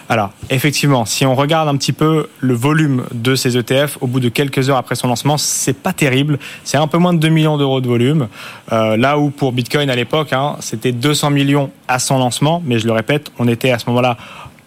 Alors, 0.10 0.32
effectivement, 0.50 1.06
si 1.06 1.26
on 1.26 1.34
regarde 1.34 1.70
un 1.70 1.78
petit 1.78 1.94
peu 1.94 2.28
le 2.40 2.54
volume 2.54 3.06
de 3.14 3.36
ces 3.36 3.58
ETF, 3.58 3.98
au 4.02 4.08
bout 4.08 4.20
de 4.20 4.30
quelques 4.30 4.70
heures 4.70 4.78
après 4.78 4.96
son 4.96 5.08
lancement, 5.08 5.38
c'est 5.38 5.78
pas 5.78 5.94
terrible. 5.94 6.40
C'est 6.64 6.78
un 6.78 6.88
peu 6.88 6.98
moins 6.98 7.14
de 7.14 7.20
2 7.20 7.30
millions 7.30 7.58
d'euros 7.58 7.80
de 7.80 7.88
volume. 7.88 8.28
Euh, 8.74 8.98
là 8.98 9.18
où 9.18 9.30
pour 9.30 9.54
Bitcoin 9.54 9.90
à 9.90 9.96
l'époque, 9.96 10.34
hein, 10.34 10.58
c'était 10.60 10.92
200 10.92 11.30
millions 11.30 11.72
à 11.88 12.00
son 12.00 12.18
lancement. 12.18 12.62
Mais 12.66 12.80
je 12.80 12.86
le 12.86 12.92
répète, 12.92 13.32
on 13.40 13.48
était 13.48 13.72
à 13.72 13.80
ce 13.80 13.90
moment-là 13.90 14.18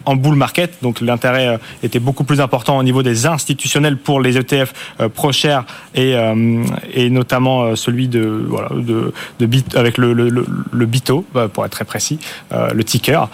en 0.06 0.14
bull 0.14 0.37
market, 0.37 0.79
donc 0.82 1.00
l'intérêt 1.00 1.49
euh, 1.49 1.58
était 1.82 1.99
beaucoup 1.99 2.25
plus 2.25 2.41
important 2.41 2.79
au 2.79 2.82
niveau 2.82 3.03
des 3.03 3.26
institutionnels 3.26 3.99
pour 3.99 4.20
les 4.20 4.38
ETF 4.38 4.73
euh, 5.00 5.08
pro-chers 5.08 5.64
et, 5.94 6.14
euh, 6.14 6.64
et 6.94 7.11
notamment 7.11 7.75
celui 7.76 8.08
de 8.08 8.47
voilà 8.49 8.69
de, 8.70 9.12
de 9.41 9.47
Bit 9.47 9.76
avec 9.76 9.99
le, 9.99 10.12
le, 10.12 10.31
le, 10.31 10.87
Bito 10.87 11.25
pour 11.53 11.64
être 11.64 11.73
très 11.73 11.85
précis, 11.85 12.19
le 12.53 12.85
ticker. 12.85 13.29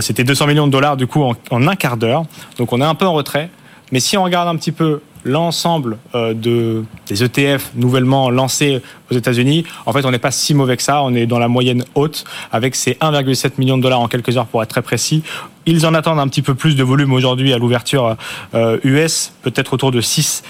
C'était 0.00 0.24
200 0.24 0.46
millions 0.46 0.66
de 0.66 0.72
dollars 0.72 0.96
du 0.96 1.06
coup 1.06 1.22
en, 1.22 1.34
en 1.50 1.68
un 1.68 1.76
quart 1.76 1.98
d'heure, 1.98 2.24
donc 2.56 2.72
on 2.72 2.80
est 2.80 2.84
un 2.84 2.94
peu 2.94 3.06
en 3.06 3.12
retrait. 3.12 3.50
Mais 3.92 4.00
si 4.00 4.16
on 4.16 4.24
regarde 4.24 4.48
un 4.48 4.56
petit 4.56 4.72
peu 4.72 5.00
l'ensemble 5.24 5.98
de, 6.14 6.84
des 7.06 7.24
ETF 7.24 7.72
nouvellement 7.74 8.30
lancés 8.30 8.80
aux 9.10 9.14
États-Unis, 9.14 9.64
en 9.86 9.92
fait, 9.92 10.04
on 10.04 10.10
n'est 10.10 10.18
pas 10.18 10.30
si 10.30 10.54
mauvais 10.54 10.76
que 10.76 10.82
ça. 10.82 11.02
On 11.02 11.14
est 11.14 11.26
dans 11.26 11.38
la 11.38 11.48
moyenne 11.48 11.84
haute 11.94 12.24
avec 12.50 12.74
ces 12.74 12.92
1,7 12.92 13.52
million 13.58 13.76
de 13.76 13.82
dollars 13.82 14.00
en 14.00 14.08
quelques 14.08 14.36
heures 14.36 14.46
pour 14.46 14.62
être 14.62 14.70
très 14.70 14.82
précis. 14.82 15.22
Ils 15.66 15.86
en 15.86 15.94
attendent 15.94 16.20
un 16.20 16.28
petit 16.28 16.42
peu 16.42 16.54
plus 16.54 16.76
de 16.76 16.82
volume 16.82 17.12
aujourd'hui 17.12 17.52
à 17.52 17.58
l'ouverture 17.58 18.16
euh, 18.54 18.78
US, 18.84 19.32
peut-être 19.42 19.72
autour 19.72 19.90
de 19.90 20.00
6-7 20.00 20.42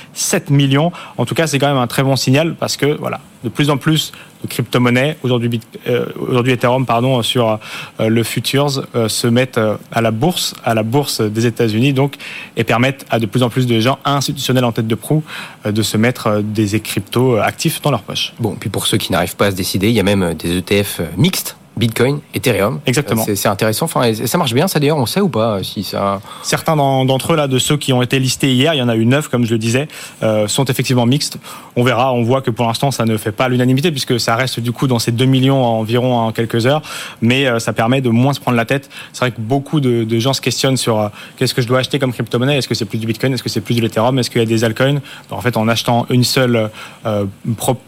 millions. 0.51 0.93
En 1.19 1.25
tout 1.25 1.35
cas, 1.35 1.47
c'est 1.47 1.59
quand 1.59 1.69
même 1.69 1.77
un 1.77 1.87
très 1.87 2.03
bon 2.03 2.17
signal 2.17 2.55
parce 2.59 2.77
que 2.77 2.87
voilà, 2.99 3.21
de 3.45 3.49
plus 3.49 3.71
en 3.71 3.77
plus 3.77 4.13
de 4.43 4.49
crypto-monnaies, 4.49 5.17
aujourd'hui 5.23 5.61
euh, 5.87 6.43
Ethereum 6.45 6.87
pardon 6.87 7.23
sur 7.23 7.59
euh, 8.01 8.09
le 8.09 8.23
futures 8.23 8.85
euh, 8.95 9.09
se 9.09 9.27
mettent 9.27 9.59
euh, 9.59 9.77
à 9.93 10.01
la 10.01 10.11
bourse, 10.11 10.55
à 10.65 10.75
la 10.75 10.83
bourse 10.83 11.21
des 11.21 11.47
États-Unis 11.47 11.93
donc 11.93 12.17
et 12.57 12.65
permettent 12.65 13.07
à 13.11 13.19
de 13.19 13.27
plus 13.27 13.43
en 13.43 13.51
plus 13.51 13.67
de 13.67 13.79
gens 13.81 13.99
institutionnels 14.05 14.65
en 14.65 14.73
tête 14.73 14.87
de 14.87 14.95
proue 14.95 15.23
euh, 15.67 15.73
de 15.73 15.83
se 15.83 15.97
mettre 15.97 16.43
des 16.43 16.81
cryptos 16.81 17.37
actifs 17.37 17.81
dans 17.83 17.91
leur 17.91 18.03
poche. 18.03 18.33
Bon, 18.41 18.57
puis 18.59 18.71
pour 18.71 18.87
ceux 18.87 18.99
qui 18.99 19.13
n'arrivent 19.13 19.37
pas 19.37 19.47
à 19.47 19.51
se 19.51 19.57
décider, 19.57 19.89
il 19.89 19.95
y 19.95 20.01
a 20.01 20.05
même 20.05 20.35
des 20.35 20.59
ETF 20.59 21.01
mixtes 21.17 21.57
Bitcoin, 21.77 22.21
Ethereum. 22.35 22.81
Exactement. 22.87 23.25
C'est 23.35 23.49
intéressant. 23.49 23.87
Enfin, 23.87 24.13
ça 24.15 24.39
marche 24.39 24.55
bien, 24.55 24.69
ça 24.69 24.79
d'ailleurs, 24.79 24.99
on 24.99 25.07
sait 25.07 25.21
ou 25.21 25.29
pas 25.29 25.63
si 25.63 25.83
ça. 25.83 26.21
Certains 26.43 26.77
d'entre 26.77 27.33
eux 27.33 27.37
là, 27.37 27.49
de 27.49 27.59
ceux 27.59 27.77
qui 27.77 27.93
ont 27.93 28.03
été 28.03 28.19
listés 28.19 28.53
hier, 28.53 28.75
il 28.75 28.79
y 28.79 28.83
en 28.83 28.89
a 28.89 28.95
eu 28.95 29.07
neuf, 29.07 29.29
comme 29.29 29.45
je 29.45 29.53
le 29.53 29.59
disais, 29.59 29.89
euh, 30.23 30.47
sont 30.47 30.65
effectivement 30.67 31.07
mixtes. 31.07 31.39
On 31.77 31.83
verra. 31.83 32.13
On 32.13 32.23
voit 32.23 32.43
que 32.43 32.51
pour 32.51 32.67
l'instant, 32.67 32.91
ça 32.91 33.05
ne 33.05 33.17
fait 33.17 33.33
pas 33.33 33.49
l'unanimité 33.49 33.91
puisque 33.91 34.21
ça 34.21 34.37
reste 34.37 34.61
du 34.61 34.73
coup 34.73 34.87
dans 34.87 34.99
ces 34.99 35.11
2 35.11 35.25
millions 35.25 35.65
environ 35.65 36.17
en 36.17 36.33
quelques 36.33 36.67
heures, 36.67 36.83
mais 37.21 37.47
euh, 37.47 37.59
ça 37.59 37.73
permet 37.73 38.01
de 38.01 38.11
moins 38.11 38.35
se 38.35 38.41
prendre 38.41 38.57
la 38.57 38.65
tête. 38.65 38.89
C'est 39.13 39.21
vrai 39.21 39.31
que 39.33 39.41
beaucoup 39.41 39.81
de, 39.81 40.05
de, 40.05 40.19
gens 40.19 40.33
se 40.33 40.41
questionnent 40.41 40.77
sur 40.77 41.01
euh, 41.01 41.09
qu'est-ce 41.37 41.55
que 41.55 41.63
je 41.63 41.67
dois 41.67 41.81
acheter 41.81 41.99
comme 41.99 42.13
crypto-monnaie? 42.13 42.59
Est-ce 42.59 42.69
que 42.69 42.75
c'est 42.75 42.85
plus 42.85 42.99
du 42.99 43.07
Bitcoin? 43.07 43.33
Est-ce 43.33 43.43
que 43.43 43.49
c'est 43.49 43.61
plus 43.61 43.75
de 43.75 43.81
l'Ethereum? 43.81 44.17
Est-ce 44.19 44.31
qu'il 44.31 44.41
y 44.41 44.45
a 44.45 44.47
des 44.47 44.63
altcoins? 44.63 45.01
En 45.31 45.41
fait, 45.41 45.57
en 45.57 45.67
achetant 45.67 46.07
une 46.11 46.25
seule 46.25 46.71
euh, 47.07 47.25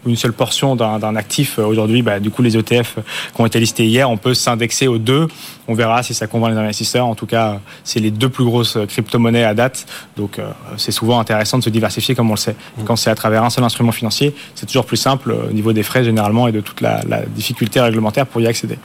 une 0.05 0.15
seule 0.15 0.33
portion 0.33 0.75
d'un 0.75 1.15
actif 1.15 1.59
aujourd'hui, 1.59 2.01
bah, 2.01 2.19
du 2.19 2.29
coup, 2.29 2.41
les 2.41 2.57
ETF 2.57 2.97
qui 3.33 3.41
ont 3.41 3.45
été 3.45 3.59
listés 3.59 3.76
hier, 3.85 4.09
on 4.09 4.17
peut 4.17 4.33
indexé 4.47 4.87
aux 4.87 4.97
deux. 4.97 5.27
On 5.67 5.73
verra 5.73 6.03
si 6.03 6.13
ça 6.13 6.27
convainc 6.27 6.53
les 6.53 6.57
investisseurs. 6.57 7.05
En 7.05 7.15
tout 7.15 7.25
cas, 7.25 7.59
c'est 7.83 7.99
les 7.99 8.11
deux 8.11 8.29
plus 8.29 8.45
grosses 8.45 8.77
crypto-monnaies 8.87 9.43
à 9.43 9.53
date. 9.53 9.85
Donc, 10.15 10.39
euh, 10.39 10.49
c'est 10.77 10.91
souvent 10.91 11.19
intéressant 11.19 11.57
de 11.57 11.63
se 11.63 11.69
diversifier 11.69 12.15
comme 12.15 12.29
on 12.29 12.35
le 12.35 12.39
sait. 12.39 12.55
Et 12.79 12.83
quand 12.83 12.95
c'est 12.95 13.09
à 13.09 13.15
travers 13.15 13.43
un 13.43 13.49
seul 13.49 13.63
instrument 13.63 13.91
financier, 13.91 14.33
c'est 14.55 14.65
toujours 14.65 14.85
plus 14.85 14.97
simple 14.97 15.31
au 15.31 15.53
niveau 15.53 15.73
des 15.73 15.83
frais 15.83 16.03
généralement 16.03 16.47
et 16.47 16.51
de 16.51 16.61
toute 16.61 16.81
la, 16.81 17.01
la 17.07 17.25
difficulté 17.25 17.79
réglementaire 17.79 18.25
pour 18.25 18.41
y 18.41 18.47
accéder. 18.47 18.77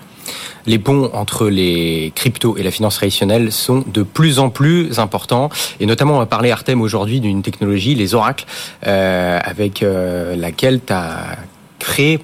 Les 0.66 0.78
ponts 0.78 1.11
entre 1.12 1.49
les 1.49 2.12
cryptos 2.14 2.56
et 2.56 2.62
la 2.62 2.70
finance 2.70 2.96
traditionnelle 2.96 3.50
sont 3.50 3.84
de 3.87 4.02
plus 4.02 4.38
en 4.38 4.50
plus 4.50 4.99
importants. 4.99 5.50
Et 5.80 5.87
notamment, 5.87 6.14
on 6.14 6.18
va 6.18 6.26
parler 6.26 6.50
Artem 6.50 6.80
aujourd'hui 6.80 7.20
d'une 7.20 7.42
technologie, 7.42 7.94
les 7.94 8.14
oracles, 8.14 8.44
euh, 8.87 9.38
avec 9.42 9.82
euh, 9.82 10.37
laquelle 10.37 10.80
tu 10.84 10.92
as 10.92 11.37
créé 11.78 12.20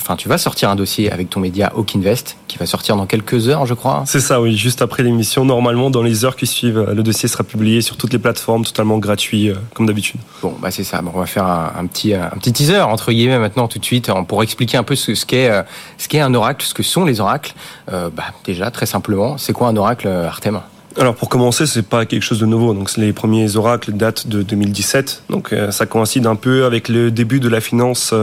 enfin, 0.00 0.16
tu 0.16 0.28
vas 0.28 0.38
sortir 0.38 0.70
un 0.70 0.76
dossier 0.76 1.10
avec 1.10 1.30
ton 1.30 1.40
média 1.40 1.72
Hawk 1.74 1.96
Invest 1.96 2.36
qui 2.48 2.58
va 2.58 2.66
sortir 2.66 2.96
dans 2.96 3.06
quelques 3.06 3.48
heures, 3.48 3.66
je 3.66 3.74
crois. 3.74 4.04
C'est 4.06 4.20
ça, 4.20 4.40
oui, 4.40 4.56
juste 4.56 4.82
après 4.82 5.02
l'émission. 5.02 5.44
Normalement, 5.44 5.90
dans 5.90 6.02
les 6.02 6.24
heures 6.24 6.36
qui 6.36 6.46
suivent, 6.46 6.86
le 6.92 7.02
dossier 7.02 7.28
sera 7.28 7.44
publié 7.44 7.80
sur 7.80 7.96
toutes 7.96 8.12
les 8.12 8.18
plateformes, 8.18 8.64
totalement 8.64 8.98
gratuit, 8.98 9.50
euh, 9.50 9.54
comme 9.74 9.86
d'habitude. 9.86 10.20
Bon, 10.42 10.54
bah 10.60 10.70
c'est 10.70 10.84
ça. 10.84 11.02
on 11.02 11.18
va 11.18 11.26
faire 11.26 11.46
un, 11.46 11.86
petit, 11.86 12.14
un 12.14 12.30
petit 12.30 12.52
teaser 12.52 12.80
entre 12.80 13.12
guillemets 13.12 13.38
maintenant 13.38 13.68
tout 13.68 13.78
de 13.78 13.84
suite 13.84 14.10
pour 14.28 14.42
expliquer 14.42 14.76
un 14.76 14.82
peu 14.82 14.96
ce, 14.96 15.14
ce 15.14 15.26
qu'est 15.26 15.50
euh, 15.50 15.62
ce 15.98 16.08
qu'est 16.08 16.20
un 16.20 16.34
oracle, 16.34 16.64
ce 16.64 16.74
que 16.74 16.82
sont 16.82 17.04
les 17.04 17.20
oracles. 17.20 17.54
Euh, 17.92 18.10
bah, 18.14 18.24
déjà, 18.44 18.70
très 18.70 18.86
simplement, 18.86 19.38
c'est 19.38 19.52
quoi 19.52 19.68
un 19.68 19.76
oracle, 19.76 20.08
Artem? 20.08 20.60
Alors 20.98 21.14
pour 21.14 21.28
commencer, 21.28 21.66
c'est 21.66 21.82
pas 21.86 22.06
quelque 22.06 22.22
chose 22.22 22.40
de 22.40 22.46
nouveau. 22.46 22.72
Donc 22.74 22.96
les 22.96 23.12
premiers 23.12 23.56
oracles 23.56 23.92
datent 23.92 24.26
de 24.26 24.42
2017. 24.42 25.24
Donc 25.30 25.54
ça 25.70 25.86
coïncide 25.86 26.26
un 26.26 26.36
peu 26.36 26.64
avec 26.64 26.88
le 26.88 27.10
début 27.10 27.40
de 27.40 27.48
la 27.48 27.60
finance 27.60 28.14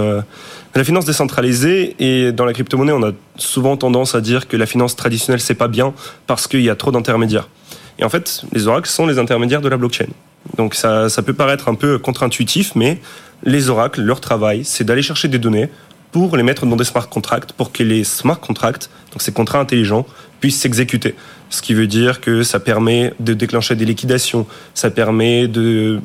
la 0.76 0.84
finance 0.84 1.06
décentralisée 1.06 1.96
et 2.00 2.32
dans 2.32 2.46
la 2.46 2.54
crypto-monnaie, 2.54 2.94
on 2.94 3.04
a 3.04 3.12
souvent 3.36 3.78
tendance 3.78 4.16
à 4.16 4.22
dire 4.22 4.48
que 4.48 4.58
la 4.58 4.66
finance 4.66 4.96
traditionnelle, 4.96 5.40
c'est 5.40 5.54
pas 5.54 5.68
bien 5.68 5.94
parce 6.26 6.48
qu'il 6.48 6.62
y 6.62 6.70
a 6.70 6.76
trop 6.76 6.92
d'intermédiaires. 6.92 7.48
Et 8.00 8.04
en 8.04 8.10
fait, 8.10 8.44
les 8.54 8.68
oracles 8.68 8.90
sont 8.90 9.06
les 9.06 9.20
intermédiaires 9.20 9.62
de 9.62 9.70
la 9.70 9.78
blockchain. 9.78 10.08
Donc 10.58 10.74
ça, 10.74 11.10
ça 11.10 11.22
peut 11.22 11.34
paraître 11.34 11.70
un 11.70 11.76
peu 11.76 12.00
contre-intuitif, 12.00 12.74
mais 12.76 13.00
les 13.44 13.70
oracles, 13.70 14.02
leur 14.02 14.20
travail, 14.20 14.66
c'est 14.66 14.84
d'aller 14.84 15.04
chercher 15.04 15.28
des 15.28 15.38
données 15.38 15.70
pour 16.12 16.38
les 16.38 16.44
mettre 16.44 16.66
dans 16.66 16.76
des 16.76 16.84
smart 16.84 17.08
contracts, 17.08 17.54
pour 17.54 17.72
que 17.72 17.84
les 17.84 18.04
smart 18.04 18.40
contracts, 18.40 18.90
donc 19.12 19.22
ces 19.22 19.32
contrats 19.32 19.60
intelligents, 19.60 20.06
puissent 20.40 20.60
s'exécuter. 20.60 21.16
Ce 21.54 21.62
qui 21.62 21.76
veut 21.76 21.86
dire 21.86 22.20
que 22.20 22.42
ça 22.42 22.60
permet 22.60 23.14
de 23.20 23.36
déclencher 23.36 23.76
des 23.76 23.86
liquidations, 23.86 24.48
ça 24.74 24.90
permet 24.90 25.48
de 25.48 26.00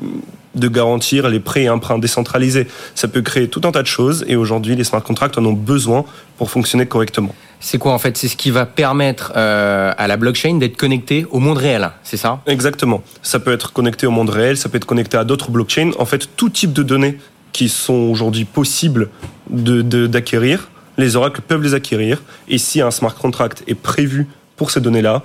de 0.55 0.67
garantir 0.67 1.29
les 1.29 1.39
prêts 1.39 1.63
et 1.63 1.69
emprunts 1.69 1.99
décentralisés. 1.99 2.67
Ça 2.95 3.07
peut 3.07 3.21
créer 3.21 3.47
tout 3.47 3.61
un 3.65 3.71
tas 3.71 3.81
de 3.81 3.87
choses 3.87 4.25
et 4.27 4.35
aujourd'hui, 4.35 4.75
les 4.75 4.83
smart 4.83 5.01
contracts 5.01 5.37
en 5.37 5.45
ont 5.45 5.53
besoin 5.53 6.05
pour 6.37 6.49
fonctionner 6.49 6.85
correctement. 6.87 7.33
C'est 7.59 7.77
quoi 7.77 7.93
en 7.93 7.99
fait? 7.99 8.17
C'est 8.17 8.27
ce 8.27 8.35
qui 8.35 8.51
va 8.51 8.65
permettre 8.65 9.33
euh, 9.35 9.91
à 9.97 10.07
la 10.07 10.17
blockchain 10.17 10.55
d'être 10.55 10.75
connectée 10.75 11.25
au 11.31 11.39
monde 11.39 11.57
réel, 11.57 11.89
c'est 12.03 12.17
ça? 12.17 12.41
Exactement. 12.47 13.03
Ça 13.21 13.39
peut 13.39 13.51
être 13.51 13.73
connecté 13.73 14.07
au 14.07 14.11
monde 14.11 14.29
réel, 14.29 14.55
ça 14.57 14.69
peut 14.69 14.77
être 14.77 14.85
connecté 14.85 15.17
à 15.17 15.23
d'autres 15.23 15.51
blockchains. 15.51 15.91
En 15.99 16.05
fait, 16.05 16.29
tout 16.35 16.49
type 16.49 16.73
de 16.73 16.83
données 16.83 17.17
qui 17.53 17.69
sont 17.69 18.09
aujourd'hui 18.11 18.45
possibles 18.45 19.09
d'acquérir, 19.49 20.69
de, 20.97 21.03
les 21.03 21.15
oracles 21.15 21.41
peuvent 21.41 21.63
les 21.63 21.73
acquérir. 21.73 22.21
Et 22.47 22.57
si 22.57 22.81
un 22.81 22.91
smart 22.91 23.15
contract 23.15 23.63
est 23.67 23.75
prévu 23.75 24.27
pour 24.55 24.71
ces 24.71 24.81
données-là, 24.81 25.23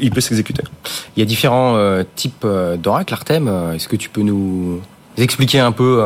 il 0.00 0.10
peut 0.10 0.20
s'exécuter. 0.20 0.62
Il 1.16 1.20
y 1.20 1.22
a 1.22 1.26
différents 1.26 1.76
euh, 1.76 2.02
types 2.16 2.44
euh, 2.44 2.76
d'oracles, 2.76 3.14
Artem. 3.14 3.48
Euh, 3.48 3.72
est-ce 3.72 3.88
que 3.88 3.96
tu 3.96 4.08
peux 4.08 4.22
nous 4.22 4.80
expliquer 5.16 5.60
un 5.60 5.72
peu 5.72 6.02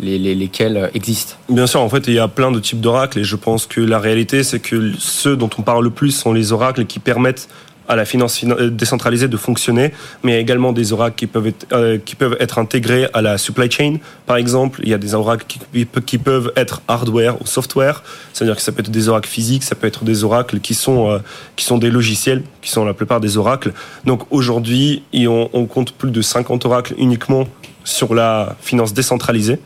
les, 0.00 0.18
lesquels 0.18 0.90
existent? 0.94 1.34
Bien 1.48 1.66
sûr, 1.66 1.80
en 1.80 1.88
fait, 1.88 2.06
il 2.08 2.14
y 2.14 2.18
a 2.18 2.28
plein 2.28 2.50
de 2.50 2.58
types 2.60 2.80
d'oracles 2.80 3.20
et 3.20 3.24
je 3.24 3.36
pense 3.36 3.66
que 3.66 3.80
la 3.80 3.98
réalité, 3.98 4.42
c'est 4.42 4.60
que 4.60 4.92
ceux 4.98 5.36
dont 5.36 5.50
on 5.58 5.62
parle 5.62 5.84
le 5.84 5.90
plus 5.90 6.10
sont 6.10 6.32
les 6.32 6.52
oracles 6.52 6.86
qui 6.86 6.98
permettent 6.98 7.48
à 7.88 7.96
la 7.96 8.04
finance 8.04 8.42
euh, 8.44 8.70
décentralisée 8.70 9.28
de 9.28 9.36
fonctionner, 9.36 9.92
mais 10.22 10.32
il 10.32 10.34
y 10.34 10.38
a 10.38 10.40
également 10.40 10.72
des 10.72 10.92
oracles 10.92 11.16
qui 11.16 11.26
peuvent 11.26 11.46
être, 11.46 11.66
euh, 11.72 11.98
qui 11.98 12.14
peuvent 12.14 12.36
être 12.40 12.58
intégrés 12.58 13.08
à 13.12 13.22
la 13.22 13.38
supply 13.38 13.70
chain. 13.70 13.96
Par 14.26 14.36
exemple, 14.36 14.80
il 14.82 14.88
y 14.88 14.94
a 14.94 14.98
des 14.98 15.14
oracles 15.14 15.46
qui, 15.46 15.86
qui 16.06 16.18
peuvent 16.18 16.52
être 16.56 16.82
hardware 16.88 17.40
ou 17.40 17.46
software, 17.46 18.02
c'est-à-dire 18.32 18.56
que 18.56 18.62
ça 18.62 18.72
peut 18.72 18.80
être 18.80 18.90
des 18.90 19.08
oracles 19.08 19.28
physiques, 19.28 19.62
ça 19.62 19.74
peut 19.74 19.86
être 19.86 20.04
des 20.04 20.24
oracles 20.24 20.60
qui 20.60 20.74
sont, 20.74 21.10
euh, 21.10 21.18
qui 21.56 21.64
sont 21.64 21.78
des 21.78 21.90
logiciels, 21.90 22.42
qui 22.62 22.70
sont 22.70 22.84
la 22.84 22.94
plupart 22.94 23.20
des 23.20 23.36
oracles. 23.36 23.72
Donc 24.04 24.22
aujourd'hui, 24.30 25.02
on, 25.14 25.48
on 25.52 25.66
compte 25.66 25.92
plus 25.92 26.10
de 26.10 26.22
50 26.22 26.64
oracles 26.64 26.94
uniquement 26.98 27.46
sur 27.84 28.14
la 28.14 28.56
finance 28.60 28.94
décentralisée 28.94 29.58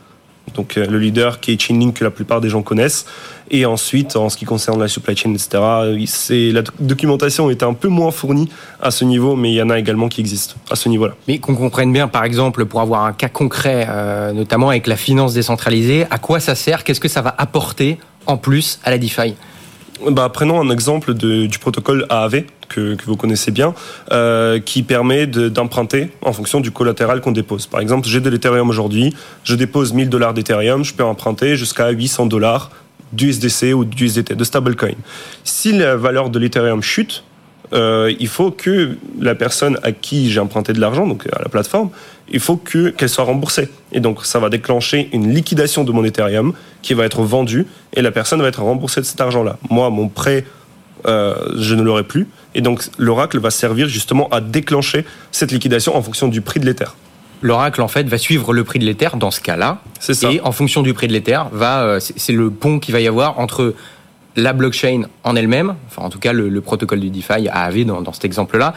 donc 0.55 0.75
le 0.75 0.97
leader 0.97 1.39
qui 1.39 1.53
est 1.53 1.61
Chainlink 1.61 1.97
que 1.97 2.03
la 2.03 2.11
plupart 2.11 2.41
des 2.41 2.49
gens 2.49 2.61
connaissent. 2.61 3.05
Et 3.51 3.65
ensuite, 3.65 4.15
en 4.15 4.29
ce 4.29 4.37
qui 4.37 4.45
concerne 4.45 4.79
la 4.79 4.87
supply 4.87 5.15
chain, 5.15 5.33
etc., 5.33 5.49
la 6.53 6.61
documentation 6.79 7.49
est 7.49 7.63
un 7.63 7.73
peu 7.73 7.87
moins 7.87 8.11
fournie 8.11 8.49
à 8.81 8.91
ce 8.91 9.05
niveau, 9.05 9.35
mais 9.35 9.51
il 9.51 9.55
y 9.55 9.61
en 9.61 9.69
a 9.69 9.79
également 9.79 10.07
qui 10.07 10.21
existent 10.21 10.55
à 10.69 10.75
ce 10.75 10.87
niveau-là. 10.87 11.13
Mais 11.27 11.39
qu'on 11.39 11.55
comprenne 11.55 11.91
bien, 11.91 12.07
par 12.07 12.23
exemple, 12.23 12.65
pour 12.65 12.81
avoir 12.81 13.05
un 13.05 13.13
cas 13.13 13.29
concret, 13.29 13.87
euh, 13.89 14.33
notamment 14.33 14.69
avec 14.69 14.85
la 14.85 14.95
finance 14.95 15.33
décentralisée, 15.33 16.05
à 16.11 16.19
quoi 16.19 16.39
ça 16.39 16.53
sert? 16.53 16.83
Qu'est-ce 16.83 16.99
que 16.99 17.07
ça 17.07 17.21
va 17.21 17.33
apporter 17.37 17.97
en 18.27 18.37
plus 18.37 18.79
à 18.83 18.91
la 18.91 18.97
DeFi? 18.97 19.33
Bah, 20.11 20.29
prenons 20.31 20.61
un 20.61 20.69
exemple 20.69 21.13
du 21.13 21.59
protocole 21.59 22.05
AAV 22.09 22.43
que, 22.69 22.95
vous 23.05 23.17
connaissez 23.17 23.51
bien, 23.51 23.73
euh, 24.11 24.59
qui 24.59 24.83
permet 24.83 25.27
d'emprunter 25.27 26.11
en 26.21 26.31
fonction 26.33 26.61
du 26.61 26.71
collatéral 26.71 27.21
qu'on 27.21 27.31
dépose. 27.31 27.67
Par 27.67 27.81
exemple, 27.81 28.07
j'ai 28.07 28.21
de 28.21 28.29
l'Ethereum 28.29 28.69
aujourd'hui, 28.69 29.13
je 29.43 29.55
dépose 29.55 29.93
1000 29.93 30.09
dollars 30.09 30.33
d'Ethereum, 30.33 30.85
je 30.85 30.93
peux 30.93 31.03
emprunter 31.03 31.55
jusqu'à 31.55 31.89
800 31.89 32.27
dollars 32.27 32.71
d'USDC 33.11 33.73
ou 33.73 33.85
d'USDT, 33.85 34.35
de 34.35 34.43
stablecoin. 34.43 34.93
Si 35.43 35.73
la 35.73 35.95
valeur 35.95 36.29
de 36.29 36.39
l'Ethereum 36.39 36.81
chute, 36.81 37.23
euh, 37.73 38.11
il 38.19 38.27
faut 38.27 38.51
que 38.51 38.97
la 39.19 39.35
personne 39.35 39.77
à 39.83 39.91
qui 39.91 40.31
j'ai 40.31 40.39
emprunté 40.39 40.73
de 40.73 40.79
l'argent, 40.79 41.05
donc 41.05 41.27
à 41.31 41.41
la 41.41 41.49
plateforme, 41.49 41.89
il 42.31 42.39
faut 42.39 42.57
que 42.57 42.89
qu'elle 42.89 43.09
soit 43.09 43.23
remboursée. 43.23 43.69
Et 43.91 43.99
donc 43.99 44.25
ça 44.25 44.39
va 44.39 44.49
déclencher 44.49 45.09
une 45.13 45.33
liquidation 45.33 45.83
de 45.83 45.91
mon 45.91 46.03
Ethereum 46.03 46.53
qui 46.81 46.93
va 46.93 47.05
être 47.05 47.21
vendu 47.21 47.67
et 47.95 48.01
la 48.01 48.11
personne 48.11 48.41
va 48.41 48.47
être 48.47 48.61
remboursée 48.61 49.01
de 49.01 49.05
cet 49.05 49.21
argent-là. 49.21 49.57
Moi, 49.69 49.89
mon 49.89 50.07
prêt, 50.07 50.45
euh, 51.05 51.35
je 51.55 51.75
ne 51.75 51.81
l'aurai 51.81 52.03
plus. 52.03 52.27
Et 52.55 52.61
donc 52.61 52.83
l'oracle 52.97 53.39
va 53.39 53.51
servir 53.51 53.87
justement 53.87 54.27
à 54.29 54.41
déclencher 54.41 55.05
cette 55.31 55.51
liquidation 55.51 55.95
en 55.95 56.01
fonction 56.01 56.27
du 56.27 56.41
prix 56.41 56.59
de 56.59 56.65
l'Ether 56.65 56.85
l'oracle 57.41 57.81
en 57.81 57.87
fait 57.87 58.07
va 58.07 58.17
suivre 58.17 58.53
le 58.53 58.63
prix 58.63 58.79
de 58.79 58.85
l'Ether 58.85 59.09
dans 59.15 59.31
ce 59.31 59.39
cas-là. 59.41 59.81
Et 60.29 60.41
en 60.41 60.51
fonction 60.51 60.81
du 60.81 60.93
prix 60.93 61.07
de 61.07 61.13
l'Ether, 61.13 61.39
va 61.51 61.83
euh, 61.83 61.99
c'est 61.99 62.33
le 62.33 62.49
pont 62.49 62.79
qu'il 62.79 62.93
va 62.93 62.99
y 62.99 63.07
avoir 63.07 63.39
entre 63.39 63.75
la 64.35 64.53
blockchain 64.53 65.03
en 65.23 65.35
elle-même, 65.35 65.75
enfin 65.87 66.03
en 66.03 66.09
tout 66.09 66.19
cas 66.19 66.33
le, 66.33 66.61
protocole 66.61 66.99
du 66.99 67.09
DeFi 67.09 67.47
AAV 67.49 67.85
dans, 67.85 68.01
dans 68.01 68.13
cet 68.13 68.25
exemple-là, 68.25 68.73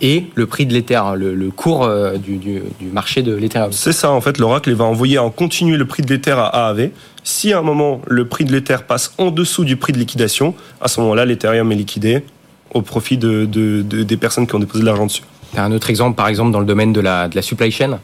et 0.00 0.26
le 0.34 0.46
prix 0.46 0.66
de 0.66 0.72
l'Ether, 0.72 1.00
le, 1.16 1.34
le, 1.34 1.50
cours 1.50 1.84
euh, 1.84 2.16
du, 2.16 2.36
du, 2.36 2.62
du, 2.80 2.86
marché 2.86 3.22
de 3.22 3.34
l'Ethereum. 3.34 3.72
C'est 3.72 3.92
ça, 3.92 4.10
en 4.10 4.20
fait, 4.20 4.38
l'oracle 4.38 4.72
va 4.74 4.84
envoyer 4.84 5.18
en 5.18 5.30
continu 5.30 5.76
le 5.76 5.86
prix 5.86 6.02
de 6.02 6.12
l'Ether 6.12 6.32
à 6.36 6.68
AAV. 6.68 6.90
Si 7.22 7.52
à 7.52 7.58
un 7.58 7.62
moment 7.62 8.00
le 8.06 8.26
prix 8.26 8.44
de 8.44 8.52
l'Ether 8.52 8.78
passe 8.86 9.14
en 9.18 9.30
dessous 9.30 9.64
du 9.64 9.76
prix 9.76 9.92
de 9.92 9.98
liquidation, 9.98 10.54
à 10.80 10.88
ce 10.88 11.00
moment-là, 11.00 11.24
l'Ethereum 11.24 11.70
est 11.72 11.76
liquidé 11.76 12.24
au 12.72 12.82
profit 12.82 13.16
de, 13.16 13.44
de, 13.44 13.82
des 13.82 14.16
personnes 14.16 14.46
qui 14.46 14.54
ont 14.54 14.58
déposé 14.58 14.80
de 14.80 14.86
l'argent 14.86 15.06
dessus. 15.06 15.22
Un 15.56 15.70
autre 15.72 15.88
exemple, 15.90 16.16
par 16.16 16.28
exemple, 16.28 16.50
dans 16.50 16.60
le 16.60 16.66
domaine 16.66 16.92
de 16.92 17.00
la, 17.00 17.28
de 17.28 17.36
la 17.36 17.42
supply 17.42 17.70
chain 17.70 18.00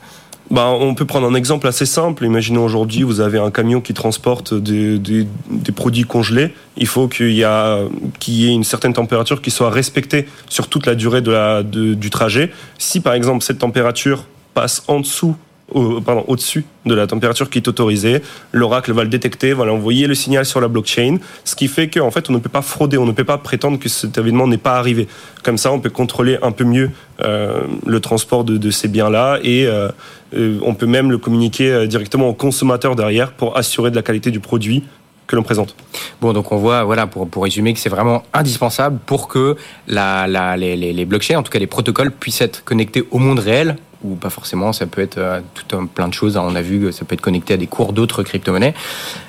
bah, 0.50 0.66
on 0.68 0.94
peut 0.94 1.04
prendre 1.04 1.28
un 1.28 1.34
exemple 1.34 1.68
assez 1.68 1.86
simple. 1.86 2.24
Imaginez 2.24 2.58
aujourd'hui, 2.58 3.02
vous 3.04 3.20
avez 3.20 3.38
un 3.38 3.50
camion 3.50 3.80
qui 3.80 3.94
transporte 3.94 4.52
des, 4.52 4.98
des, 4.98 5.26
des 5.48 5.72
produits 5.72 6.02
congelés. 6.04 6.52
Il 6.76 6.88
faut 6.88 7.06
qu'il 7.06 7.30
y, 7.30 7.44
y 7.44 8.48
ait 8.48 8.52
une 8.52 8.64
certaine 8.64 8.92
température 8.92 9.42
qui 9.42 9.50
soit 9.50 9.70
respectée 9.70 10.26
sur 10.48 10.68
toute 10.68 10.86
la 10.86 10.94
durée 10.96 11.22
de 11.22 11.30
la, 11.30 11.62
du 11.62 12.10
trajet. 12.10 12.50
Si 12.78 13.00
par 13.00 13.14
exemple 13.14 13.44
cette 13.44 13.58
température 13.58 14.24
passe 14.54 14.82
en 14.88 15.00
dessous 15.00 15.36
au, 15.70 16.00
pardon, 16.00 16.24
au-dessus 16.28 16.64
de 16.86 16.94
la 16.94 17.06
température 17.06 17.50
qui 17.50 17.58
est 17.58 17.68
autorisée. 17.68 18.22
L'oracle 18.52 18.92
va 18.92 19.02
le 19.02 19.08
détecter, 19.08 19.52
va 19.52 19.64
l'envoyer 19.64 20.06
le 20.06 20.14
signal 20.14 20.44
sur 20.44 20.60
la 20.60 20.68
blockchain, 20.68 21.18
ce 21.44 21.54
qui 21.54 21.68
fait 21.68 21.88
qu'en 21.88 22.10
fait 22.10 22.30
on 22.30 22.32
ne 22.32 22.38
peut 22.38 22.48
pas 22.48 22.62
frauder, 22.62 22.98
on 22.98 23.06
ne 23.06 23.12
peut 23.12 23.24
pas 23.24 23.38
prétendre 23.38 23.78
que 23.78 23.88
cet 23.88 24.16
événement 24.18 24.46
n'est 24.46 24.58
pas 24.58 24.78
arrivé. 24.78 25.08
Comme 25.42 25.58
ça, 25.58 25.72
on 25.72 25.80
peut 25.80 25.90
contrôler 25.90 26.38
un 26.42 26.52
peu 26.52 26.64
mieux 26.64 26.90
euh, 27.22 27.62
le 27.86 28.00
transport 28.00 28.44
de, 28.44 28.70
ces 28.70 28.88
biens-là 28.88 29.38
et 29.42 29.66
euh, 29.66 29.88
euh 30.34 30.58
on 30.62 30.74
peut 30.74 30.86
même 30.86 31.10
le 31.10 31.18
communiquer 31.18 31.86
directement 31.86 32.28
au 32.28 32.34
consommateur 32.34 32.94
derrière 32.94 33.32
pour 33.32 33.56
assurer 33.56 33.90
de 33.90 33.96
la 33.96 34.02
qualité 34.02 34.30
du 34.30 34.40
produit 34.40 34.84
que 35.26 35.36
l'on 35.36 35.42
présente. 35.42 35.76
Bon, 36.20 36.32
donc 36.32 36.50
on 36.52 36.56
voit, 36.56 36.84
voilà, 36.84 37.06
pour, 37.06 37.28
pour 37.28 37.44
résumer, 37.44 37.72
que 37.72 37.78
c'est 37.78 37.88
vraiment 37.88 38.24
indispensable 38.34 38.98
pour 39.06 39.28
que 39.28 39.56
les, 39.86 40.76
les 40.76 41.04
blockchains, 41.04 41.38
en 41.38 41.42
tout 41.42 41.52
cas 41.52 41.58
les 41.58 41.68
protocoles, 41.68 42.10
puissent 42.10 42.40
être 42.40 42.64
connectés 42.64 43.04
au 43.10 43.18
monde 43.18 43.38
réel, 43.38 43.76
ou 44.02 44.14
pas 44.14 44.30
forcément, 44.30 44.72
ça 44.72 44.86
peut 44.86 45.02
être 45.02 45.18
euh, 45.18 45.40
tout 45.54 45.76
un 45.76 45.86
plein 45.86 46.08
de 46.08 46.14
choses. 46.14 46.36
On 46.36 46.54
a 46.54 46.62
vu 46.62 46.80
que 46.80 46.90
ça 46.90 47.04
peut 47.04 47.14
être 47.14 47.20
connecté 47.20 47.54
à 47.54 47.56
des 47.56 47.66
cours 47.66 47.92
d'autres 47.92 48.22
crypto-monnaies. 48.22 48.74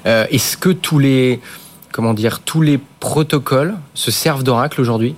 Euh, 0.05 0.25
est-ce 0.29 0.57
que 0.57 0.69
tous 0.69 0.99
les, 0.99 1.39
comment 1.91 2.13
dire, 2.13 2.39
tous 2.39 2.61
les 2.61 2.79
protocoles 2.99 3.75
se 3.93 4.11
servent 4.11 4.43
d'Oracle 4.43 4.81
aujourd'hui? 4.81 5.15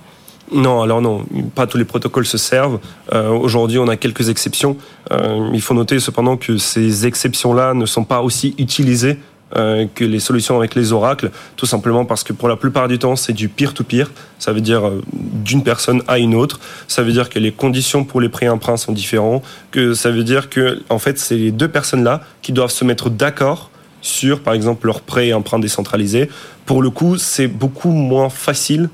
Non, 0.52 0.82
alors 0.82 1.00
non, 1.00 1.24
pas 1.54 1.66
tous 1.66 1.78
les 1.78 1.86
protocoles 1.86 2.26
se 2.26 2.36
servent. 2.36 2.78
Euh, 3.12 3.30
aujourd'hui, 3.30 3.78
on 3.78 3.88
a 3.88 3.96
quelques 3.96 4.28
exceptions. 4.28 4.76
il 5.10 5.60
faut 5.62 5.74
noter 5.74 5.98
cependant 6.00 6.36
que 6.36 6.58
ces 6.58 7.06
exceptions-là 7.06 7.74
ne 7.74 7.86
sont 7.86 8.04
pas 8.04 8.20
aussi 8.20 8.54
utilisées 8.58 9.18
euh, 9.56 9.86
que 9.94 10.04
les 10.04 10.18
solutions 10.18 10.56
avec 10.56 10.74
les 10.74 10.92
oracles, 10.92 11.30
tout 11.56 11.66
simplement 11.66 12.04
parce 12.04 12.24
que 12.24 12.32
pour 12.32 12.48
la 12.48 12.56
plupart 12.56 12.88
du 12.88 12.98
temps, 12.98 13.14
c'est 13.14 13.32
du 13.32 13.48
peer-to-peer. 13.48 14.10
Ça 14.38 14.52
veut 14.52 14.60
dire 14.60 14.88
euh, 14.88 15.02
d'une 15.12 15.62
personne 15.62 16.02
à 16.08 16.18
une 16.18 16.34
autre. 16.34 16.58
Ça 16.88 17.02
veut 17.02 17.12
dire 17.12 17.28
que 17.28 17.38
les 17.38 17.52
conditions 17.52 18.04
pour 18.04 18.20
les 18.20 18.28
prêts 18.28 18.48
emprunts 18.48 18.76
sont 18.76 18.92
différentes. 18.92 19.44
Que 19.70 19.94
ça 19.94 20.10
veut 20.10 20.24
dire 20.24 20.48
que, 20.48 20.82
en 20.88 20.98
fait, 20.98 21.18
c'est 21.18 21.36
les 21.36 21.52
deux 21.52 21.68
personnes-là 21.68 22.22
qui 22.42 22.52
doivent 22.52 22.70
se 22.70 22.84
mettre 22.84 23.10
d'accord 23.10 23.70
sur, 24.00 24.40
par 24.40 24.54
exemple, 24.54 24.86
leurs 24.86 25.00
prêts 25.00 25.28
et 25.28 25.34
emprunts 25.34 25.58
décentralisés. 25.58 26.30
Pour 26.66 26.82
le 26.82 26.90
coup, 26.90 27.16
c'est 27.16 27.46
beaucoup 27.46 27.90
moins 27.90 28.30
facile 28.30 28.88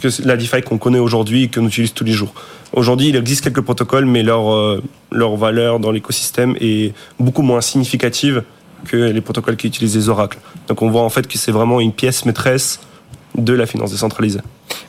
que 0.00 0.08
la 0.24 0.36
DeFi 0.36 0.62
qu'on 0.62 0.78
connaît 0.78 0.98
aujourd'hui 0.98 1.44
et 1.44 1.48
qu'on 1.48 1.66
utilise 1.66 1.92
tous 1.92 2.04
les 2.04 2.12
jours. 2.12 2.34
Aujourd'hui, 2.72 3.08
il 3.08 3.16
existe 3.16 3.42
quelques 3.42 3.60
protocoles, 3.60 4.06
mais 4.06 4.22
leur, 4.22 4.52
euh, 4.52 4.82
leur 5.10 5.36
valeur 5.36 5.80
dans 5.80 5.90
l'écosystème 5.90 6.56
est 6.60 6.94
beaucoup 7.18 7.42
moins 7.42 7.60
significative 7.60 8.42
que 8.86 8.96
les 8.96 9.20
protocoles 9.20 9.56
qui 9.56 9.66
utilisent 9.66 9.96
les 9.96 10.08
oracles. 10.08 10.38
Donc 10.68 10.82
on 10.82 10.90
voit 10.90 11.02
en 11.02 11.10
fait 11.10 11.26
que 11.26 11.38
c'est 11.38 11.52
vraiment 11.52 11.80
une 11.80 11.92
pièce 11.92 12.24
maîtresse 12.24 12.80
de 13.36 13.52
la 13.52 13.66
finance 13.66 13.90
décentralisée. 13.92 14.40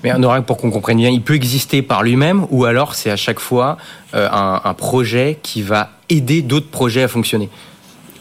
Mais 0.03 0.09
un 0.11 0.21
oracle, 0.23 0.45
pour 0.45 0.57
qu'on 0.57 0.71
comprenne 0.71 0.97
bien, 0.97 1.09
il 1.09 1.21
peut 1.21 1.35
exister 1.35 1.81
par 1.81 2.03
lui-même 2.03 2.47
ou 2.49 2.65
alors 2.65 2.95
c'est 2.95 3.11
à 3.11 3.15
chaque 3.15 3.39
fois 3.39 3.77
euh, 4.13 4.27
un, 4.31 4.61
un 4.63 4.73
projet 4.73 5.39
qui 5.43 5.61
va 5.61 5.89
aider 6.09 6.41
d'autres 6.41 6.69
projets 6.69 7.03
à 7.03 7.07
fonctionner? 7.07 7.49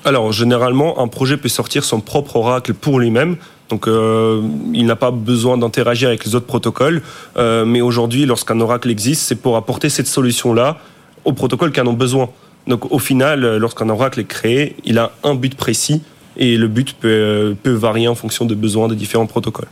Alors 0.05 0.33
généralement, 0.33 1.01
un 1.01 1.09
projet 1.09 1.37
peut 1.37 1.49
sortir 1.49 1.85
son 1.85 2.01
propre 2.01 2.37
oracle 2.37 2.75
pour 2.75 3.01
lui-même. 3.01 3.37
Donc 3.69 3.87
euh, 3.87 4.43
il 4.73 4.87
n'a 4.87 4.97
pas 4.97 5.11
besoin 5.11 5.57
d'interagir 5.57 6.09
avec 6.09 6.25
les 6.25 6.35
autres 6.35 6.47
protocoles. 6.47 7.03
Euh, 7.37 7.65
mais 7.65 7.81
aujourd'hui, 7.81 8.27
lorsqu'un 8.27 8.61
oracle 8.61 8.91
existe, 8.91 9.23
c'est 9.23 9.37
pour 9.37 9.57
apporter 9.57 9.89
cette 9.89 10.09
solution-là 10.09 10.79
aux 11.25 11.33
protocoles 11.33 11.73
qui 11.73 11.81
en 11.81 11.87
ont 11.87 11.93
besoin. 11.93 12.31
Donc 12.71 12.91
au 12.93 13.01
final, 13.01 13.57
lorsqu'un 13.57 13.89
oracle 13.89 14.21
est 14.21 14.25
créé, 14.25 14.77
il 14.85 14.97
a 14.99 15.11
un 15.25 15.35
but 15.35 15.55
précis 15.57 16.03
et 16.37 16.57
le 16.57 16.69
but 16.69 16.95
peut, 16.95 17.57
peut 17.61 17.73
varier 17.73 18.07
en 18.07 18.15
fonction 18.15 18.45
des 18.47 18.55
besoins 18.55 18.87
des 18.89 18.95
différents 18.95 19.27
protocoles. 19.27 19.69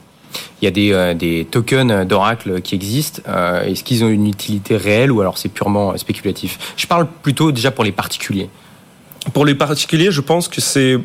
Il 0.60 0.64
y 0.64 0.68
a 0.68 0.70
des, 0.72 0.92
euh, 0.92 1.14
des 1.14 1.46
tokens 1.48 2.06
d'Oracle 2.06 2.60
qui 2.60 2.74
existent. 2.74 3.22
Euh, 3.28 3.62
Est-ce 3.62 3.84
qu'ils 3.84 4.02
ont 4.04 4.08
une 4.08 4.26
utilité 4.26 4.76
réelle 4.76 5.12
ou 5.12 5.20
alors 5.20 5.38
c'est 5.38 5.48
purement 5.48 5.96
spéculatif? 5.96 6.58
Je 6.76 6.86
parle 6.86 7.06
plutôt 7.22 7.52
déjà 7.52 7.70
pour 7.70 7.84
les 7.84 7.92
particuliers. 7.92 8.50
Pour 9.32 9.46
les 9.46 9.54
particuliers, 9.54 10.10
je 10.10 10.20
pense 10.20 10.48
que 10.48 10.60
c'est 10.60 10.98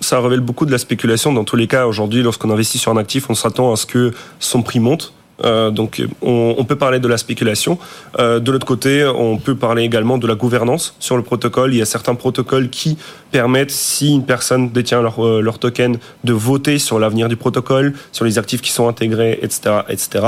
ça 0.00 0.20
révèle 0.20 0.40
beaucoup 0.40 0.66
de 0.66 0.72
la 0.72 0.78
spéculation. 0.78 1.32
Dans 1.32 1.44
tous 1.44 1.56
les 1.56 1.66
cas, 1.66 1.86
aujourd'hui, 1.86 2.22
lorsqu'on 2.22 2.50
investit 2.50 2.78
sur 2.78 2.90
un 2.90 2.96
actif, 2.96 3.28
on 3.28 3.34
s'attend 3.34 3.72
à 3.72 3.76
ce 3.76 3.86
que 3.86 4.12
son 4.40 4.62
prix 4.62 4.80
monte. 4.80 5.12
Euh, 5.42 5.70
donc 5.70 6.02
on, 6.22 6.64
peut 6.64 6.76
parler 6.76 6.98
de 6.98 7.08
la 7.08 7.16
spéculation. 7.16 7.78
Euh, 8.18 8.40
de 8.40 8.52
l'autre 8.52 8.66
côté, 8.66 9.04
on 9.04 9.36
peut 9.38 9.56
parler 9.56 9.82
également 9.82 10.18
de 10.18 10.26
la 10.26 10.34
gouvernance 10.34 10.94
sur 10.98 11.16
le 11.16 11.22
protocole. 11.22 11.74
Il 11.74 11.78
y 11.78 11.82
a 11.82 11.86
certains 11.86 12.14
protocoles 12.14 12.70
qui 12.70 12.96
permettent, 13.30 13.70
si 13.70 14.14
une 14.14 14.24
personne 14.24 14.70
détient 14.70 15.02
leur, 15.02 15.24
euh, 15.24 15.40
leur 15.40 15.58
token, 15.58 15.98
de 16.22 16.32
voter 16.32 16.78
sur 16.78 16.98
l'avenir 16.98 17.28
du 17.28 17.36
protocole, 17.36 17.94
sur 18.12 18.24
les 18.24 18.38
actifs 18.38 18.60
qui 18.60 18.70
sont 18.70 18.88
intégrés, 18.88 19.38
etc. 19.42 19.80
etc. 19.88 20.24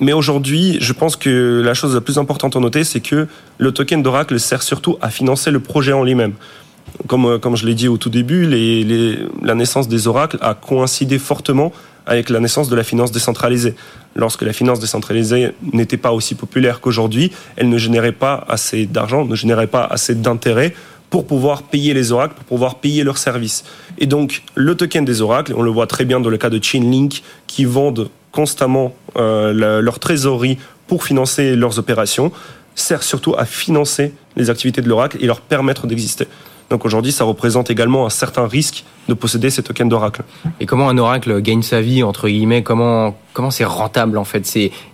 Mais 0.00 0.12
aujourd'hui, 0.12 0.78
je 0.80 0.92
pense 0.92 1.16
que 1.16 1.62
la 1.64 1.74
chose 1.74 1.94
la 1.94 2.00
plus 2.00 2.18
importante 2.18 2.56
à 2.56 2.60
noter, 2.60 2.84
c'est 2.84 3.00
que 3.00 3.26
le 3.58 3.72
token 3.72 4.02
d'Oracle 4.02 4.38
sert 4.38 4.62
surtout 4.62 4.96
à 5.00 5.10
financer 5.10 5.50
le 5.50 5.60
projet 5.60 5.92
en 5.92 6.04
lui-même 6.04 6.34
comme, 7.06 7.38
comme 7.38 7.56
je 7.56 7.66
l'ai 7.66 7.74
dit 7.74 7.88
au 7.88 7.96
tout 7.96 8.10
début, 8.10 8.46
la 9.42 9.54
naissance 9.54 9.88
des 9.88 10.08
oracles 10.08 10.38
a 10.40 10.54
coïncidé 10.54 11.18
fortement 11.18 11.72
avec 12.08 12.30
la 12.30 12.40
naissance 12.40 12.68
de 12.68 12.76
la 12.76 12.82
finance 12.82 13.12
décentralisée. 13.12 13.74
Lorsque 14.16 14.42
la 14.42 14.52
finance 14.52 14.80
décentralisée 14.80 15.52
n'était 15.72 15.96
pas 15.96 16.12
aussi 16.12 16.34
populaire 16.34 16.80
qu'aujourd'hui, 16.80 17.30
elle 17.56 17.68
ne 17.68 17.78
générait 17.78 18.12
pas 18.12 18.44
assez 18.48 18.86
d'argent, 18.86 19.24
ne 19.24 19.36
générait 19.36 19.66
pas 19.66 19.84
assez 19.84 20.14
d'intérêt 20.14 20.74
pour 21.10 21.26
pouvoir 21.26 21.62
payer 21.62 21.94
les 21.94 22.12
oracles, 22.12 22.34
pour 22.34 22.44
pouvoir 22.44 22.76
payer 22.76 23.04
leurs 23.04 23.18
services. 23.18 23.64
Et 23.98 24.06
donc, 24.06 24.42
le 24.54 24.74
token 24.74 25.04
des 25.04 25.20
oracles, 25.20 25.54
on 25.56 25.62
le 25.62 25.70
voit 25.70 25.86
très 25.86 26.04
bien 26.04 26.20
dans 26.20 26.30
le 26.30 26.36
cas 26.36 26.50
de 26.50 26.62
Chainlink, 26.62 27.22
qui 27.46 27.64
vendent 27.64 28.10
constamment 28.32 28.94
euh, 29.16 29.80
leur 29.80 29.98
trésorerie 29.98 30.58
pour 30.86 31.04
financer 31.04 31.56
leurs 31.56 31.78
opérations, 31.78 32.32
sert 32.74 33.02
surtout 33.02 33.34
à 33.36 33.44
financer 33.44 34.12
les 34.36 34.50
activités 34.50 34.82
de 34.82 34.88
l'oracle 34.88 35.18
et 35.20 35.26
leur 35.26 35.40
permettre 35.40 35.86
d'exister. 35.86 36.26
Donc 36.70 36.84
aujourd'hui, 36.84 37.12
ça 37.12 37.24
représente 37.24 37.70
également 37.70 38.04
un 38.04 38.10
certain 38.10 38.46
risque 38.46 38.84
de 39.08 39.14
posséder 39.14 39.48
ces 39.48 39.62
tokens 39.62 39.88
d'Oracle. 39.88 40.22
Et 40.60 40.66
comment 40.66 40.88
un 40.90 40.98
Oracle 40.98 41.40
gagne 41.40 41.62
sa 41.62 41.80
vie 41.80 42.02
entre 42.02 42.28
guillemets? 42.28 42.62
Comment 42.62 43.14
c'est 43.50 43.64
rentable 43.64 44.18
en 44.18 44.24
fait? 44.24 44.44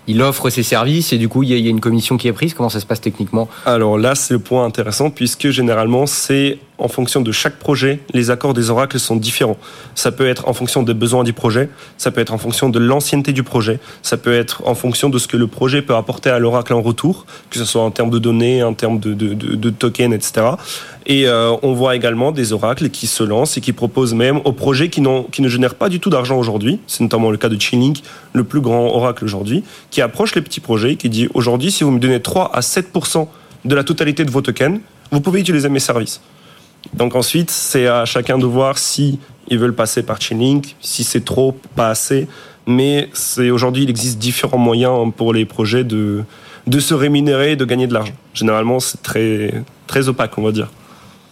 Il 0.06 0.22
offre 0.22 0.50
ses 0.50 0.62
services 0.62 1.12
et 1.12 1.18
du 1.18 1.28
coup 1.28 1.42
il 1.42 1.50
y, 1.50 1.66
a, 1.66 1.70
une 1.70 1.80
commission 1.80 2.16
qui 2.16 2.28
est 2.28 2.32
prise. 2.32 2.54
Comment 2.54 2.68
ça 2.68 2.80
se 2.80 2.86
passe 2.86 3.00
techniquement? 3.00 3.48
Alors 3.66 3.98
là, 3.98 4.14
c'est 4.14 4.34
le 4.34 4.40
point 4.40 4.64
intéressant 4.64 5.10
puisque 5.10 5.50
généralement 5.50 6.06
c'est 6.06 6.58
en 6.78 6.88
fonction 6.88 7.20
de 7.20 7.30
chaque 7.30 7.56
projet, 7.56 8.00
les 8.12 8.30
accords 8.30 8.52
des 8.52 8.70
oracles 8.70 8.98
sont 8.98 9.16
différents. 9.16 9.56
Ça 9.94 10.10
peut 10.10 10.26
être 10.26 10.48
en 10.48 10.54
fonction 10.54 10.82
des 10.82 10.94
besoins 10.94 11.22
du 11.22 11.32
projet, 11.32 11.70
ça 11.98 12.10
peut 12.10 12.20
être 12.20 12.34
en 12.34 12.38
fonction 12.38 12.68
de 12.68 12.78
l'ancienneté 12.78 13.32
du 13.32 13.44
projet, 13.44 13.78
ça 14.02 14.16
peut 14.16 14.34
être 14.34 14.62
en 14.66 14.74
fonction 14.74 15.08
de 15.08 15.18
ce 15.18 15.28
que 15.28 15.36
le 15.36 15.46
projet 15.46 15.82
peut 15.82 15.94
apporter 15.94 16.30
à 16.30 16.38
l'oracle 16.38 16.74
en 16.74 16.82
retour, 16.82 17.26
que 17.50 17.58
ce 17.58 17.64
soit 17.64 17.82
en 17.82 17.92
termes 17.92 18.10
de 18.10 18.18
données, 18.18 18.62
en 18.64 18.74
termes 18.74 18.98
de, 18.98 19.70
tokens, 19.70 20.12
etc. 20.12 20.46
Et 21.06 21.28
euh, 21.28 21.54
on 21.62 21.74
voit 21.74 21.94
également 21.94 22.32
des 22.32 22.52
oracles 22.52 22.88
qui 22.88 23.06
se 23.06 23.22
lancent 23.22 23.56
et 23.56 23.60
qui 23.60 23.72
proposent 23.72 24.14
même 24.14 24.40
aux 24.44 24.52
projets 24.52 24.88
qui, 24.88 25.02
qui 25.30 25.42
ne 25.42 25.48
génèrent 25.48 25.74
pas 25.74 25.88
du 25.88 26.00
tout 26.00 26.10
d'argent 26.10 26.38
aujourd'hui. 26.38 26.80
C'est 26.86 27.02
notamment 27.02 27.30
le 27.30 27.36
cas 27.36 27.48
de 27.48 27.60
Chainlink, 27.60 28.02
le 28.32 28.42
plus 28.42 28.60
grand 28.60 28.86
oracle 28.86 29.24
aujourd'hui, 29.24 29.62
qui 29.94 30.02
approche 30.02 30.34
les 30.34 30.42
petits 30.42 30.58
projets, 30.58 30.96
qui 30.96 31.08
dit 31.08 31.28
aujourd'hui, 31.34 31.70
si 31.70 31.84
vous 31.84 31.92
me 31.92 32.00
donnez 32.00 32.20
3 32.20 32.50
à 32.52 32.58
7% 32.58 33.28
de 33.64 33.74
la 33.76 33.84
totalité 33.84 34.24
de 34.24 34.30
vos 34.32 34.40
tokens, 34.40 34.80
vous 35.12 35.20
pouvez 35.20 35.38
utiliser 35.38 35.68
mes 35.68 35.78
services. 35.78 36.20
Donc 36.94 37.14
ensuite, 37.14 37.48
c'est 37.48 37.86
à 37.86 38.04
chacun 38.04 38.36
de 38.36 38.44
voir 38.44 38.76
si 38.76 39.20
veulent 39.52 39.72
passer 39.72 40.02
par 40.02 40.20
Chainlink, 40.20 40.74
si 40.80 41.04
c'est 41.04 41.24
trop, 41.24 41.56
pas 41.76 41.90
assez. 41.90 42.26
Mais 42.66 43.08
c'est 43.12 43.50
aujourd'hui, 43.50 43.84
il 43.84 43.90
existe 43.90 44.18
différents 44.18 44.58
moyens 44.58 45.12
pour 45.16 45.32
les 45.32 45.44
projets 45.44 45.84
de, 45.84 46.24
de 46.66 46.80
se 46.80 46.92
rémunérer 46.92 47.52
et 47.52 47.56
de 47.56 47.64
gagner 47.64 47.86
de 47.86 47.94
l'argent. 47.94 48.14
Généralement, 48.32 48.80
c'est 48.80 49.00
très, 49.00 49.62
très 49.86 50.08
opaque, 50.08 50.36
on 50.38 50.42
va 50.42 50.50
dire. 50.50 50.70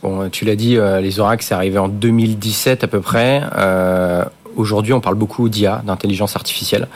Bon, 0.05 0.31
tu 0.31 0.45
l'as 0.45 0.55
dit, 0.55 0.77
euh, 0.77 1.01
les 1.01 1.19
oracles, 1.19 1.43
c'est 1.43 1.55
arrivé 1.55 1.79
en 1.79 1.89
2017 1.89 2.85
à 2.85 2.87
peu 2.87 3.01
près. 3.01 3.43
Euh, 3.57 4.25
Aujourd'hui, 4.57 4.93
on 4.93 5.01
parle 5.01 5.15
beaucoup 5.15 5.49
d'IA, 5.49 5.83
d'intelligence 5.85 6.37
artificielle. 6.37 6.89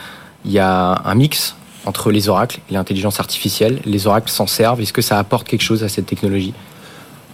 Il 0.47 0.53
y 0.53 0.61
a 0.61 1.03
un 1.05 1.15
mix 1.15 1.57
entre 1.85 2.11
les 2.11 2.29
oracles 2.29 2.61
et 2.71 2.75
l'intelligence 2.75 3.21
artificielle. 3.21 3.81
Les 3.85 4.07
oracles 4.07 4.31
s'en 4.31 4.47
servent. 4.47 4.81
Est-ce 4.81 4.93
que 4.93 5.03
ça 5.03 5.19
apporte 5.19 5.47
quelque 5.47 5.63
chose 5.63 5.83
à 5.83 5.89
cette 5.89 6.07
technologie? 6.07 6.55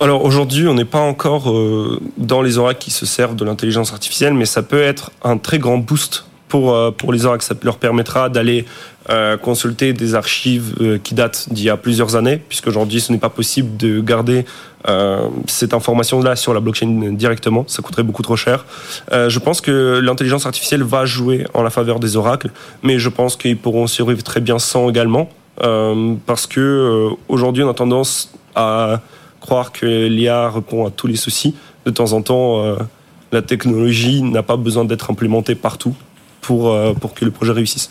Alors 0.01 0.25
aujourd'hui, 0.25 0.66
on 0.66 0.75
n'est 0.75 0.85
pas 0.85 1.01
encore 1.01 1.51
euh, 1.51 2.01
dans 2.16 2.42
les 2.42 2.59
oracles 2.59 2.81
qui 2.81 2.90
se 2.90 3.07
servent 3.07 3.37
de 3.37 3.44
l'intelligence 3.44 3.92
artificielle, 3.92 4.35
mais 4.35 4.46
ça 4.46 4.62
peut 4.62 4.83
être 4.83 5.12
un 5.22 5.37
très 5.38 5.59
grand 5.59 5.79
boost 5.79 6.25
pour, 6.48 6.75
euh, 6.75 6.90
pour 6.90 7.12
les 7.12 7.25
oracles. 7.25 7.44
Ça 7.44 7.55
leur 7.62 7.77
permettra 7.77 8.29
d'aller 8.29 8.64
euh, 9.11 9.37
consulter 9.37 9.93
des 9.93 10.15
archives 10.15 10.75
euh, 10.81 10.99
qui 10.99 11.15
datent 11.15 11.49
d'il 11.51 11.65
y 11.65 11.71
a 11.71 11.77
plusieurs 11.77 12.15
années, 12.17 12.37
puisqu'aujourd'hui, 12.37 13.01
ce 13.01 13.12
n'est 13.12 13.19
pas 13.19 13.31
possible 13.31 13.77
de 13.77 14.01
garder 14.01 14.45
euh, 14.88 15.29
cette 15.47 15.75
information-là 15.75 16.35
sur 16.35 16.55
la 16.55 16.61
blockchain 16.61 17.12
directement. 17.12 17.65
Ça 17.69 17.83
coûterait 17.83 18.03
beaucoup 18.03 18.23
trop 18.23 18.37
cher. 18.37 18.65
Euh, 19.12 19.29
je 19.29 19.38
pense 19.38 19.61
que 19.61 20.01
l'intelligence 20.03 20.47
artificielle 20.47 20.83
va 20.83 21.05
jouer 21.05 21.47
en 21.55 21.62
la 21.62 21.71
faveur 21.71 22.01
des 22.01 22.17
oracles, 22.17 22.51
mais 22.83 22.99
je 22.99 23.09
pense 23.09 23.37
qu'ils 23.37 23.57
pourront 23.57 23.87
survivre 23.87 24.23
très 24.23 24.41
bien 24.41 24.59
sans 24.59 24.88
également, 24.88 25.29
euh, 25.62 26.15
parce 26.27 26.47
que 26.47 27.11
aujourd'hui, 27.29 27.62
on 27.62 27.71
a 27.71 27.75
tendance 27.75 28.33
à 28.55 29.01
croire 29.41 29.73
que 29.73 29.87
l'IA 30.07 30.51
répond 30.51 30.87
à 30.87 30.91
tous 30.91 31.07
les 31.07 31.17
soucis. 31.17 31.55
De 31.87 31.91
temps 31.91 32.12
en 32.12 32.23
temps, 32.23 32.77
la 33.33 33.43
technologie 33.43 34.23
n'a 34.23 34.43
pas 34.43 34.57
besoin 34.57 34.85
d'être 34.85 35.11
implémentée 35.11 35.55
partout 35.55 35.95
pour, 36.41 36.77
pour 37.01 37.15
que 37.15 37.25
le 37.25 37.33
projet 37.33 37.53
réussisse 37.53 37.91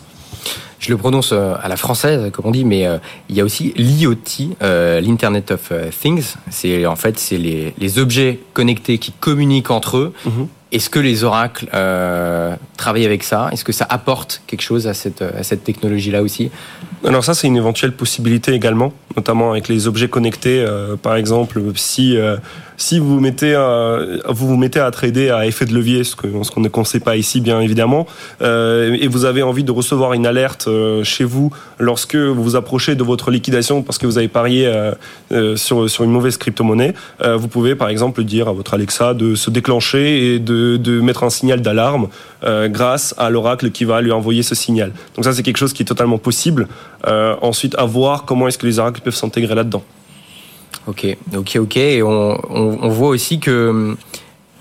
je 0.82 0.90
le 0.90 0.98
prononce 0.98 1.32
à 1.32 1.68
la 1.70 1.78
française, 1.78 2.32
comme 2.32 2.48
on 2.48 2.52
dit, 2.52 2.66
mais 2.66 2.86
euh, 2.88 2.98
il 3.30 3.36
y 3.36 3.42
a 3.42 3.46
aussi 3.46 3.72
l'IoT, 3.78 4.18
euh, 4.62 5.00
l'Internet 5.00 5.52
of 5.52 5.72
Things. 6.02 6.34
C'est 6.50 6.86
en 6.86 6.96
fait 6.96 7.18
c'est 7.20 7.38
les, 7.38 7.74
les, 7.78 8.00
objets 8.00 8.40
connectés 8.54 8.98
qui 8.98 9.12
communiquent 9.14 9.72
entre 9.72 9.98
eux. 9.98 10.14
Mm 10.26 10.30
-hmm. 10.30 10.48
Est-ce 10.72 10.90
que 10.90 11.00
les 11.00 11.26
oracles 11.26 11.68
euh, 11.74 12.56
travaillent 12.78 13.06
avec 13.06 13.24
ça? 13.24 13.50
Est-ce 13.52 13.66
que 13.66 13.74
ça 13.74 13.86
apporte 13.90 14.42
quelque 14.48 14.62
chose 14.62 14.88
à 14.88 14.94
cette, 14.94 15.22
à 15.22 15.44
cette 15.44 15.64
technologie-là 15.66 16.22
aussi? 16.22 16.50
Alors 17.04 17.26
ça, 17.26 17.34
c'est 17.34 17.48
une 17.48 17.58
éventuelle 17.58 17.92
possibilité 17.92 18.54
également, 18.54 18.94
notamment 19.18 19.52
avec 19.52 19.68
les 19.68 19.88
objets 19.88 20.08
connectés. 20.08 20.60
Euh, 20.62 20.96
par 20.96 21.16
exemple, 21.18 21.62
si 21.76 22.16
euh, 22.16 22.38
si 22.82 23.00
vous 23.00 23.20
mettez 23.20 23.54
à, 23.54 24.00
vous 24.30 24.48
vous 24.48 24.58
mettez 24.58 24.80
à 24.80 24.90
trader 24.92 25.30
à 25.30 25.46
effet 25.46 25.66
de 25.66 25.74
levier, 25.74 26.04
ce 26.04 26.16
qu'on 26.16 26.44
ce 26.44 26.60
ne 26.60 26.68
conseille 26.68 27.02
pas 27.02 27.16
ici, 27.16 27.42
bien 27.42 27.60
évidemment, 27.62 28.08
euh, 28.42 28.98
et 29.00 29.08
vous 29.08 29.26
avez 29.26 29.44
envie 29.44 29.64
de 29.64 29.72
recevoir 29.72 30.14
une 30.14 30.26
alerte 30.26 30.68
euh, 30.68 30.71
chez 31.04 31.24
vous 31.24 31.52
lorsque 31.80 32.16
vous 32.16 32.44
vous 32.44 32.56
approchez 32.56 32.96
de 32.96 33.04
votre 33.04 33.32
liquidation 33.32 33.82
parce 33.82 33.98
que 33.98 34.06
vous 34.06 34.18
avez 34.18 34.28
parié 34.28 34.66
euh, 34.68 35.56
sur 35.56 35.90
sur 35.90 36.04
une 36.04 36.12
mauvaise 36.12 36.38
crypto-monnaie, 36.38 36.94
vous 37.24 37.48
pouvez 37.48 37.76
par 37.76 37.90
exemple 37.90 38.24
dire 38.24 38.48
à 38.48 38.54
votre 38.54 38.74
Alexa 38.74 39.14
de 39.14 39.36
se 39.36 39.50
déclencher 39.50 40.36
et 40.36 40.40
de, 40.40 40.78
de 40.78 41.02
mettre 41.02 41.24
un 41.24 41.30
signal 41.30 41.62
d'alarme 41.62 42.08
grâce 42.44 43.14
à 43.18 43.30
l'oracle 43.30 43.72
qui 43.72 43.86
va 43.86 44.02
lui 44.02 44.12
envoyer 44.12 44.44
ce 44.44 44.56
signal. 44.56 44.92
Donc 45.16 45.26
ça, 45.26 45.34
c'est 45.34 45.44
quelque 45.44 45.58
chose 45.58 45.74
qui 45.74 45.84
est 45.84 45.86
totalement 45.86 46.18
possible. 46.18 46.68
ensuite, 47.42 47.76
à 47.78 47.86
voir 47.86 48.26
comment 48.26 48.48
est-ce 48.48 48.58
que 48.58 48.68
les 48.68 48.80
oracles 48.80 49.02
peuvent 49.02 49.16
s'intégrer 49.16 49.56
là-dedans. 49.56 49.84
Ok, 50.88 51.06
ok, 51.36 51.58
ok. 51.60 51.78
Et 51.78 52.02
on, 52.02 52.90
voit 52.90 53.10
aussi 53.10 53.40
que 53.40 53.96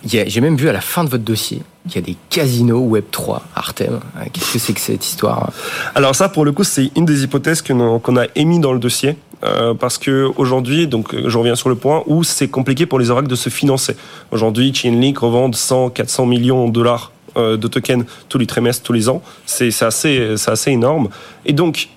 j'ai 0.05 0.41
même 0.41 0.57
vu 0.57 0.69
à 0.69 0.73
la 0.73 0.81
fin 0.81 1.05
de 1.05 1.09
votre 1.09 1.25
dossier 1.25 1.63
qu'il 1.89 1.97
y 1.97 2.05
a 2.05 2.07
des 2.07 2.17
casinos 2.29 2.81
Web 2.81 3.05
3 3.11 3.43
Artem. 3.55 4.01
Qu'est-ce 4.33 4.53
que 4.53 4.59
c'est 4.59 4.73
que 4.73 4.81
cette 4.81 5.05
histoire 5.05 5.51
Alors 5.95 6.15
ça, 6.15 6.29
pour 6.29 6.45
le 6.45 6.53
coup, 6.53 6.65
c'est 6.65 6.91
une 6.97 7.05
des 7.05 7.25
hypothèses 7.25 7.63
qu'on 7.63 8.17
a, 8.17 8.27
émis 8.35 8.61
dans 8.61 8.73
le 8.73 8.79
dossier. 8.79 9.17
euh, 9.43 9.73
parce 9.73 9.97
que 9.97 10.31
aujourd'hui, 10.37 10.87
donc 10.87 11.15
je 11.17 11.39
reviens 11.39 11.55
sur 11.55 11.71
le 11.71 11.75
point 11.75 12.03
où 12.07 12.23
c'est 12.25 12.49
compliqué 12.49 12.85
pour 12.85 12.99
les 12.99 13.11
oracles 13.11 13.29
de 13.29 13.35
se 13.35 13.49
financer. 13.49 13.97
Aujourd'hui, 14.31 14.75
Chainlink 14.75 15.19
revend 15.19 15.51
100, 15.51 15.91
400 15.91 16.27
millions 16.27 16.69
de 16.69 16.73
dollars 16.73 17.13
euh, 17.37 17.57
de 17.57 17.69
tokens 17.69 18.05
tous 18.29 18.39
les 18.39 18.47
trimestres, 18.47 18.83
tous 18.83 18.93
les 18.93 19.09
ans. 19.09 19.23
C'est 19.47 19.71
assez, 19.83 20.35
assez 20.47 20.71
énorme. 20.71 21.09
Et 21.47 21.55
donc, 21.55 21.89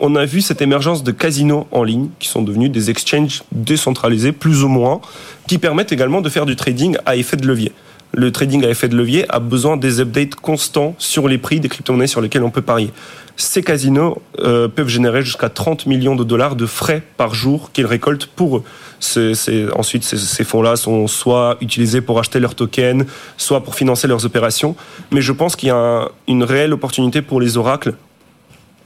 on 0.00 0.16
a 0.16 0.24
vu 0.24 0.40
cette 0.40 0.62
émergence 0.62 1.02
de 1.02 1.12
casinos 1.12 1.66
en 1.70 1.82
ligne 1.82 2.08
qui 2.18 2.28
sont 2.28 2.42
devenus 2.42 2.70
des 2.70 2.90
exchanges 2.90 3.42
décentralisés, 3.52 4.32
plus 4.32 4.62
ou 4.62 4.68
moins, 4.68 5.00
qui 5.46 5.58
permettent 5.58 5.92
également 5.92 6.20
de 6.20 6.28
faire 6.28 6.46
du 6.46 6.56
trading 6.56 6.96
à 7.06 7.16
effet 7.16 7.36
de 7.36 7.46
levier 7.46 7.72
le 8.12 8.32
trading 8.32 8.64
à 8.64 8.68
effet 8.68 8.88
de 8.88 8.96
levier 8.96 9.26
a 9.28 9.38
besoin 9.38 9.76
des 9.76 10.00
updates 10.00 10.34
constants 10.34 10.94
sur 10.98 11.28
les 11.28 11.38
prix 11.38 11.60
des 11.60 11.68
crypto-monnaies 11.68 12.06
sur 12.06 12.20
lesquelles 12.20 12.42
on 12.42 12.50
peut 12.50 12.62
parier. 12.62 12.90
Ces 13.36 13.62
casinos 13.62 14.20
euh, 14.40 14.66
peuvent 14.66 14.88
générer 14.88 15.22
jusqu'à 15.22 15.48
30 15.48 15.86
millions 15.86 16.16
de 16.16 16.24
dollars 16.24 16.56
de 16.56 16.66
frais 16.66 17.02
par 17.16 17.34
jour 17.34 17.70
qu'ils 17.72 17.86
récoltent 17.86 18.26
pour 18.26 18.56
eux. 18.56 18.64
ensuite, 19.76 20.02
ces, 20.02 20.44
fonds-là 20.44 20.74
sont 20.74 21.06
soit 21.06 21.56
utilisés 21.60 22.00
pour 22.00 22.18
acheter 22.18 22.40
leurs 22.40 22.56
tokens, 22.56 23.04
soit 23.36 23.62
pour 23.62 23.76
financer 23.76 24.08
leurs 24.08 24.24
opérations. 24.24 24.74
Mais 25.12 25.20
je 25.20 25.32
pense 25.32 25.54
qu'il 25.54 25.68
y 25.68 25.72
a 25.72 26.08
une 26.26 26.42
réelle 26.42 26.72
opportunité 26.72 27.22
pour 27.22 27.40
les 27.40 27.56
oracles 27.56 27.94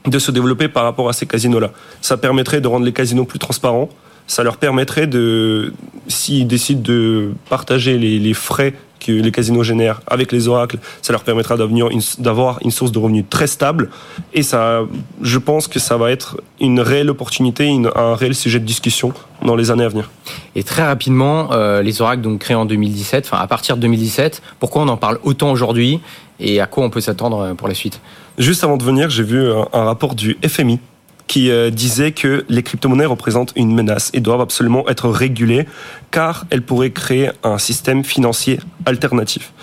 de 0.05 0.19
se 0.19 0.31
développer 0.31 0.67
par 0.67 0.83
rapport 0.83 1.09
à 1.09 1.13
ces 1.13 1.25
casinos-là. 1.25 1.71
Ça 2.01 2.17
permettrait 2.17 2.61
de 2.61 2.67
rendre 2.67 2.85
les 2.85 2.93
casinos 2.93 3.25
plus 3.25 3.39
transparents, 3.39 3.89
ça 4.27 4.43
leur 4.43 4.57
permettrait 4.57 5.07
de, 5.07 5.73
s'ils 6.07 6.47
décident 6.47 6.81
de 6.81 7.31
partager 7.49 7.97
les, 7.97 8.33
frais 8.33 8.73
que 8.99 9.11
les 9.11 9.31
casinos 9.31 9.63
génèrent 9.63 10.01
avec 10.07 10.31
les 10.31 10.47
oracles, 10.47 10.79
ça 11.01 11.11
leur 11.11 11.23
permettra 11.23 11.57
d'avoir 11.57 12.59
une 12.61 12.71
source 12.71 12.91
de 12.91 12.99
revenus 12.99 13.25
très 13.29 13.47
stable. 13.47 13.89
Et 14.33 14.43
ça, 14.43 14.83
je 15.21 15.37
pense 15.37 15.67
que 15.67 15.77
ça 15.77 15.97
va 15.97 16.11
être 16.11 16.39
une 16.61 16.79
réelle 16.79 17.09
opportunité, 17.09 17.69
un 17.95 18.15
réel 18.15 18.33
sujet 18.33 18.59
de 18.59 18.65
discussion 18.65 19.13
dans 19.41 19.57
les 19.57 19.71
années 19.71 19.83
à 19.83 19.89
venir. 19.89 20.09
Et 20.55 20.63
très 20.63 20.83
rapidement, 20.83 21.51
euh, 21.51 21.81
les 21.81 22.01
oracles 22.01 22.21
donc 22.21 22.39
créés 22.39 22.55
en 22.55 22.65
2017, 22.65 23.29
enfin 23.29 23.43
à 23.43 23.47
partir 23.47 23.75
de 23.75 23.81
2017, 23.81 24.41
pourquoi 24.59 24.83
on 24.83 24.87
en 24.87 24.97
parle 24.97 25.19
autant 25.23 25.51
aujourd'hui 25.51 25.99
et 26.39 26.61
à 26.61 26.65
quoi 26.65 26.85
on 26.85 26.89
peut 26.89 27.01
s'attendre 27.01 27.39
euh, 27.41 27.53
pour 27.55 27.67
la 27.67 27.73
suite? 27.73 27.99
Juste 28.37 28.63
avant 28.63 28.77
de 28.77 28.83
venir, 28.83 29.09
j'ai 29.11 29.23
vu 29.23 29.47
un 29.47 29.83
rapport 29.83 30.15
du 30.15 30.37
FMI 30.45 30.79
qui 31.27 31.49
euh, 31.49 31.69
disait 31.69 32.11
que 32.11 32.45
les 32.49 32.63
crypto-monnaies 32.63 33.05
représentent 33.05 33.53
une 33.55 33.73
menace 33.73 34.09
et 34.13 34.19
doivent 34.19 34.41
absolument 34.41 34.87
être 34.89 35.09
régulées 35.09 35.65
car 36.11 36.45
elles 36.49 36.61
pourraient 36.61 36.91
créer 36.91 37.29
un 37.43 37.57
système 37.57 38.03
financier 38.03 38.59
alternatif. 38.85 39.53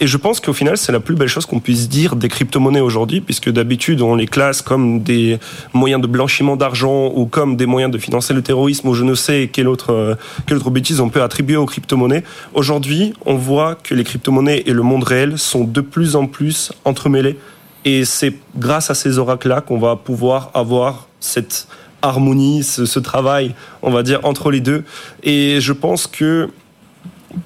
Et 0.00 0.06
je 0.06 0.16
pense 0.16 0.40
qu'au 0.40 0.52
final, 0.52 0.78
c'est 0.78 0.92
la 0.92 1.00
plus 1.00 1.16
belle 1.16 1.28
chose 1.28 1.44
qu'on 1.44 1.60
puisse 1.60 1.88
dire 1.88 2.16
des 2.16 2.28
crypto-monnaies 2.28 2.80
aujourd'hui, 2.80 3.20
puisque 3.20 3.50
d'habitude, 3.50 4.00
on 4.00 4.14
les 4.14 4.26
classe 4.26 4.62
comme 4.62 5.02
des 5.02 5.38
moyens 5.72 6.00
de 6.00 6.06
blanchiment 6.06 6.56
d'argent 6.56 7.12
ou 7.14 7.26
comme 7.26 7.56
des 7.56 7.66
moyens 7.66 7.92
de 7.92 7.98
financer 7.98 8.32
le 8.32 8.42
terrorisme 8.42 8.88
ou 8.88 8.94
je 8.94 9.04
ne 9.04 9.14
sais 9.14 9.50
quelle 9.52 9.68
autre, 9.68 9.92
euh, 9.92 10.14
quelle 10.46 10.58
autre 10.58 10.70
bêtise 10.70 11.00
on 11.00 11.08
peut 11.08 11.22
attribuer 11.22 11.56
aux 11.56 11.66
crypto-monnaies. 11.66 12.24
Aujourd'hui, 12.54 13.12
on 13.26 13.36
voit 13.36 13.74
que 13.74 13.94
les 13.94 14.04
crypto-monnaies 14.04 14.62
et 14.66 14.72
le 14.72 14.82
monde 14.82 15.04
réel 15.04 15.38
sont 15.38 15.64
de 15.64 15.80
plus 15.80 16.14
en 16.14 16.26
plus 16.26 16.72
entremêlés. 16.84 17.38
Et 17.84 18.04
c'est 18.04 18.34
grâce 18.56 18.90
à 18.90 18.94
ces 18.94 19.18
oracles-là 19.18 19.60
qu'on 19.60 19.78
va 19.78 19.96
pouvoir 19.96 20.50
avoir 20.54 21.08
cette 21.20 21.66
harmonie, 22.02 22.62
ce, 22.62 22.98
travail, 22.98 23.54
on 23.82 23.90
va 23.90 24.02
dire, 24.02 24.20
entre 24.24 24.50
les 24.50 24.60
deux. 24.60 24.84
Et 25.22 25.60
je 25.60 25.72
pense 25.72 26.06
que 26.06 26.50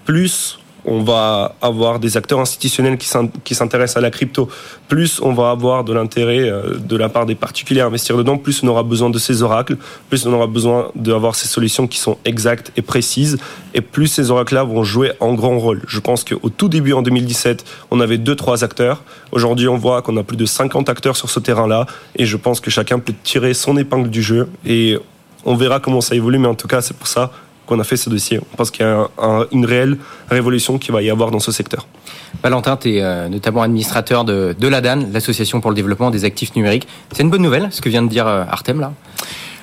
plus 0.04 0.58
on 0.84 1.02
va 1.02 1.54
avoir 1.62 1.98
des 1.98 2.16
acteurs 2.16 2.40
institutionnels 2.40 2.98
qui 2.98 3.54
s'intéressent 3.54 3.96
à 3.96 4.00
la 4.00 4.10
crypto, 4.10 4.48
plus 4.88 5.20
on 5.22 5.32
va 5.32 5.50
avoir 5.50 5.84
de 5.84 5.92
l'intérêt 5.92 6.48
euh, 6.48 6.74
de 6.78 6.96
la 6.96 7.08
part 7.08 7.26
des 7.26 7.34
particuliers 7.34 7.80
à 7.80 7.86
investir 7.86 8.16
dedans, 8.16 8.36
plus 8.36 8.62
on 8.62 8.68
aura 8.68 8.82
besoin 8.82 9.10
de 9.10 9.18
ces 9.18 9.42
oracles, 9.42 9.76
plus 10.08 10.26
on 10.26 10.32
aura 10.32 10.46
besoin 10.46 10.90
d'avoir 10.94 11.34
ces 11.34 11.48
solutions 11.48 11.86
qui 11.86 11.98
sont 11.98 12.18
exactes 12.24 12.72
et 12.76 12.82
précises, 12.82 13.38
et 13.74 13.80
plus 13.80 14.08
ces 14.08 14.30
oracles-là 14.30 14.64
vont 14.64 14.82
jouer 14.82 15.12
en 15.20 15.34
grand 15.34 15.58
rôle. 15.58 15.82
Je 15.86 16.00
pense 16.00 16.24
qu'au 16.24 16.48
tout 16.48 16.68
début, 16.68 16.92
en 16.92 17.02
2017, 17.02 17.64
on 17.90 18.00
avait 18.00 18.18
deux, 18.18 18.34
trois 18.34 18.64
acteurs. 18.64 19.02
Aujourd'hui, 19.30 19.68
on 19.68 19.76
voit 19.76 20.02
qu'on 20.02 20.16
a 20.16 20.22
plus 20.22 20.36
de 20.36 20.46
50 20.46 20.88
acteurs 20.88 21.16
sur 21.16 21.30
ce 21.30 21.40
terrain-là, 21.40 21.86
et 22.16 22.26
je 22.26 22.36
pense 22.36 22.60
que 22.60 22.70
chacun 22.70 22.98
peut 22.98 23.14
tirer 23.22 23.54
son 23.54 23.76
épingle 23.76 24.10
du 24.10 24.22
jeu, 24.22 24.48
et 24.66 24.98
on 25.44 25.54
verra 25.54 25.80
comment 25.80 26.00
ça 26.00 26.14
évolue, 26.14 26.38
mais 26.38 26.48
en 26.48 26.54
tout 26.54 26.68
cas, 26.68 26.80
c'est 26.80 26.96
pour 26.96 27.08
ça 27.08 27.30
qu'on 27.72 27.80
a 27.80 27.84
fait 27.84 27.96
ce 27.96 28.10
dossier. 28.10 28.38
On 28.52 28.56
pense 28.56 28.70
qu'il 28.70 28.84
y 28.84 28.88
a 28.88 29.08
une 29.50 29.64
réelle 29.64 29.96
révolution 30.30 30.78
qui 30.78 30.92
va 30.92 31.02
y 31.02 31.10
avoir 31.10 31.30
dans 31.30 31.38
ce 31.40 31.52
secteur. 31.52 31.86
Valentin, 32.42 32.76
tu 32.76 32.96
es 32.96 33.02
euh, 33.02 33.28
notamment 33.28 33.62
administrateur 33.62 34.24
de, 34.24 34.54
de 34.58 34.68
l'ADAN, 34.68 35.06
l'Association 35.12 35.60
pour 35.60 35.70
le 35.70 35.76
développement 35.76 36.10
des 36.10 36.24
actifs 36.24 36.54
numériques. 36.54 36.86
C'est 37.12 37.22
une 37.22 37.30
bonne 37.30 37.42
nouvelle, 37.42 37.68
ce 37.70 37.80
que 37.80 37.88
vient 37.88 38.02
de 38.02 38.08
dire 38.08 38.26
euh, 38.26 38.44
Artem 38.48 38.80
là? 38.80 38.92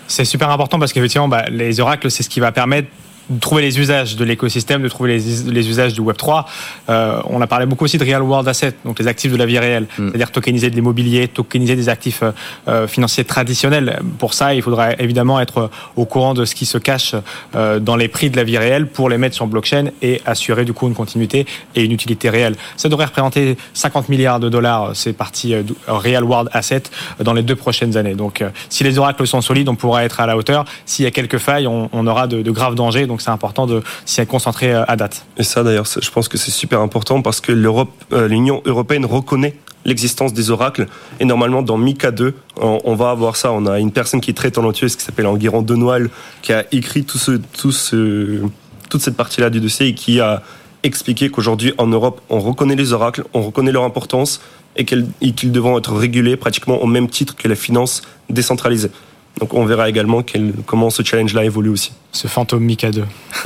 C'est 0.08 0.26
super 0.26 0.50
important 0.50 0.80
parce 0.80 0.92
qu'effectivement, 0.92 1.28
bah, 1.28 1.46
les 1.52 1.80
oracles, 1.80 2.10
c'est 2.10 2.24
ce 2.24 2.30
qui 2.30 2.40
va 2.40 2.52
permettre 2.52 2.88
de 3.30 3.40
trouver 3.40 3.62
les 3.62 3.80
usages 3.80 4.16
de 4.16 4.26
l'écosystème, 4.26 4.82
de 4.82 4.90
trouver 4.90 5.18
les, 5.18 5.52
les, 5.52 5.70
usages 5.70 5.94
du 5.94 6.02
Web 6.02 6.18
3. 6.18 6.46
Euh, 6.90 7.22
on 7.26 7.42
a 7.42 7.48
parlé 7.48 7.66
beaucoup 7.66 7.86
aussi 7.86 7.98
de 7.98 8.04
real 8.04 8.22
world 8.22 8.48
assets, 8.48 8.74
donc 8.86 9.00
les 9.00 9.08
actifs 9.08 9.32
de 9.32 9.38
la 9.38 9.46
vie 9.46 9.60
réelle, 9.60 9.84
mm. 9.84 10.10
c'est-à-dire 10.10 10.32
tokeniser 10.32 10.70
de 10.70 10.76
l'immobilier, 10.76 11.28
tokeniser 11.28 11.76
des 11.76 11.90
actifs 11.90 12.24
euh, 12.24 12.32
euh, 12.68 12.88
financiers 12.88 13.24
traditionnels. 13.24 14.00
Pour 14.18 14.34
ça, 14.34 14.54
il 14.54 14.62
faudra 14.62 14.94
évidemment 14.94 15.40
être 15.40 15.70
au 15.96 16.06
courant 16.06 16.34
de 16.34 16.46
ce 16.46 16.56
qui 16.56 16.66
se 16.66 16.78
cache 16.78 17.16
euh, 17.56 17.80
dans 17.80 17.96
les 17.96 18.08
prix 18.08 18.30
de 18.30 18.38
la 18.38 18.44
vie 18.44 18.58
réelle 18.58 18.88
pour 18.88 19.10
les 19.10 19.18
mettre 19.18 19.36
sur 19.36 19.48
blockchain 19.48 19.86
et 20.02 20.22
assurer 20.26 20.66
du 20.66 20.74
coup 20.74 20.88
une 20.88 20.96
continuité 20.96 21.46
et 21.76 21.84
une 21.84 21.92
utilité 21.92 22.30
réelle. 22.30 22.56
Ça 22.78 22.90
devrait 22.90 23.06
représenter 23.06 23.58
50 23.74 24.10
milliards 24.10 24.40
de 24.40 24.50
dollars 24.50 24.96
ces 24.96 25.14
parties 25.14 25.56
real 25.88 26.24
world 26.24 26.50
assets 26.54 26.84
dans 27.20 27.34
les 27.34 27.44
deux 27.44 27.56
prochaines 27.56 27.98
années. 27.98 28.16
Donc, 28.16 28.44
si 28.70 28.84
les 28.84 28.98
oracles 28.98 29.26
sont 29.28 29.42
solides, 29.42 29.70
on 29.70 29.76
pourra 29.76 30.04
être 30.04 30.20
à 30.20 30.26
la 30.26 30.38
hauteur. 30.38 30.66
S'il 30.86 31.06
y 31.06 31.08
a 31.08 31.12
quelques 31.12 31.38
failles, 31.38 31.68
on, 31.68 31.90
on 31.94 32.08
aura 32.08 32.28
de, 32.28 32.42
de 32.42 32.52
graves 32.52 32.76
dangers. 32.76 33.06
Donc, 33.06 33.19
donc 33.20 33.22
c'est 33.22 33.32
important 33.32 33.68
de 33.68 33.84
s'y 34.06 34.26
concentrer 34.26 34.74
euh, 34.74 34.84
à 34.88 34.96
date. 34.96 35.26
Et 35.38 35.44
ça 35.44 35.64
d'ailleurs, 35.64 35.86
je 35.86 36.12
pense 36.12 36.28
que 36.28 36.38
c'est 36.38 36.52
super 36.52 36.80
important 36.82 37.22
parce 37.22 37.42
que 37.42 37.52
l'Europe, 37.52 37.92
euh, 38.14 38.28
l'Union 38.28 38.62
européenne 38.66 39.06
reconnaît 39.06 39.56
l'existence 39.86 40.34
des 40.34 40.52
oracles. 40.52 40.88
Et 41.20 41.26
normalement, 41.26 41.62
dans 41.62 41.78
Mika 41.78 42.12
2, 42.12 42.34
on, 42.58 42.96
va 42.96 43.12
avoir 43.12 43.38
ça. 43.38 43.52
On 43.54 43.66
a 43.66 43.80
une 43.80 43.92
personne 43.92 44.20
qui 44.20 44.30
est 44.30 44.34
très 44.34 44.52
talentueuse, 44.52 44.96
qui 44.96 45.04
s'appelle 45.04 45.26
Enguerrand 45.26 45.62
Denoil, 45.62 46.10
qui 46.42 46.52
a 46.52 46.66
écrit 46.74 47.06
tout 47.06 47.18
ce, 47.18 47.32
tout 47.58 47.72
ce, 47.72 48.42
toute 48.90 49.02
cette 49.02 49.16
partie-là 49.16 49.50
du 49.50 49.62
dossier 49.62 49.88
et 49.88 49.94
qui 49.94 50.20
a 50.20 50.44
expliqué 50.84 51.30
qu'aujourd'hui, 51.30 51.74
en 51.78 51.88
Europe, 51.88 52.20
on 52.30 52.40
reconnaît 52.40 52.76
les 52.76 52.92
oracles, 52.92 53.24
on 53.34 53.42
reconnaît 53.42 53.72
leur 53.72 53.84
importance 53.84 54.42
et 54.76 54.84
qu'ils 54.86 55.52
devront 55.52 55.78
être 55.78 55.94
régulés 55.94 56.36
pratiquement 56.36 56.82
au 56.82 56.86
même 56.86 57.10
titre 57.10 57.36
que 57.36 57.48
la 57.48 57.56
finance 57.56 58.02
décentralisée. 58.30 58.92
Donc 59.40 59.54
on 59.54 59.66
verra 59.66 59.88
également 59.88 60.24
comment 60.66 60.90
ce 60.90 61.04
challenge-là 61.04 61.46
évolue 61.46 61.70
aussi. 61.70 61.94
Ce 62.12 62.28
fantôme 62.28 62.64
Mika 62.64 62.92
2. 62.92 63.06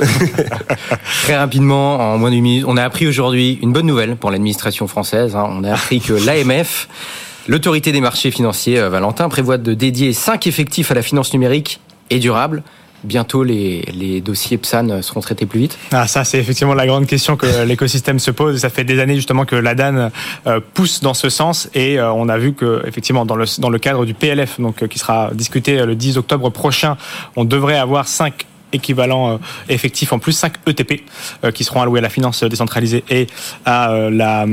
Très 1.22 1.36
rapidement, 1.36 2.14
en 2.14 2.18
moins 2.18 2.30
d'une 2.30 2.42
minute, 2.42 2.64
on 2.66 2.76
a 2.76 2.82
appris 2.82 3.06
aujourd'hui 3.06 3.58
une 3.62 3.72
bonne 3.72 3.86
nouvelle 3.86 4.16
pour 4.16 4.30
l'administration 4.30 4.88
française. 4.88 5.36
Hein. 5.36 5.46
On 5.50 5.62
a 5.62 5.72
appris 5.72 6.00
que 6.00 6.12
l'AMF, 6.12 6.88
l'autorité 7.46 7.92
des 7.92 8.00
marchés 8.00 8.30
financiers, 8.30 8.80
euh, 8.80 8.88
Valentin, 8.88 9.28
prévoit 9.28 9.58
de 9.58 9.74
dédier 9.74 10.12
5 10.12 10.46
effectifs 10.46 10.90
à 10.90 10.94
la 10.94 11.02
finance 11.02 11.32
numérique 11.32 11.80
et 12.10 12.18
durable 12.18 12.62
bientôt 13.04 13.44
les, 13.44 13.82
les, 13.94 14.20
dossiers 14.20 14.58
PSAN 14.58 15.02
seront 15.02 15.20
traités 15.20 15.46
plus 15.46 15.60
vite 15.60 15.78
Ah, 15.92 16.06
ça, 16.06 16.24
c'est 16.24 16.38
effectivement 16.38 16.74
la 16.74 16.86
grande 16.86 17.06
question 17.06 17.36
que 17.36 17.62
l'écosystème 17.66 18.18
se 18.18 18.30
pose. 18.30 18.60
Ça 18.60 18.70
fait 18.70 18.84
des 18.84 18.98
années 18.98 19.16
justement 19.16 19.44
que 19.44 19.56
l'ADAN 19.56 20.10
euh, 20.46 20.60
pousse 20.74 21.00
dans 21.00 21.14
ce 21.14 21.28
sens 21.28 21.68
et 21.74 21.98
euh, 21.98 22.12
on 22.12 22.28
a 22.28 22.38
vu 22.38 22.54
que 22.54 22.82
effectivement 22.86 23.26
dans 23.26 23.36
le, 23.36 23.46
dans 23.58 23.70
le 23.70 23.78
cadre 23.78 24.04
du 24.04 24.14
PLF, 24.14 24.60
donc 24.60 24.82
euh, 24.82 24.86
qui 24.86 24.98
sera 24.98 25.30
discuté 25.34 25.84
le 25.84 25.94
10 25.94 26.18
octobre 26.18 26.50
prochain, 26.50 26.96
on 27.36 27.44
devrait 27.44 27.78
avoir 27.78 28.08
cinq 28.08 28.46
équivalent 28.74 29.32
euh, 29.32 29.36
effectif 29.68 30.12
en 30.12 30.18
plus, 30.18 30.32
5 30.32 30.54
ETP 30.66 31.02
euh, 31.44 31.50
qui 31.50 31.64
seront 31.64 31.80
alloués 31.80 32.00
à 32.00 32.02
la 32.02 32.08
finance 32.08 32.42
décentralisée 32.44 33.04
et 33.08 33.26
à 33.64 33.92
euh, 33.92 34.10
la 34.10 34.46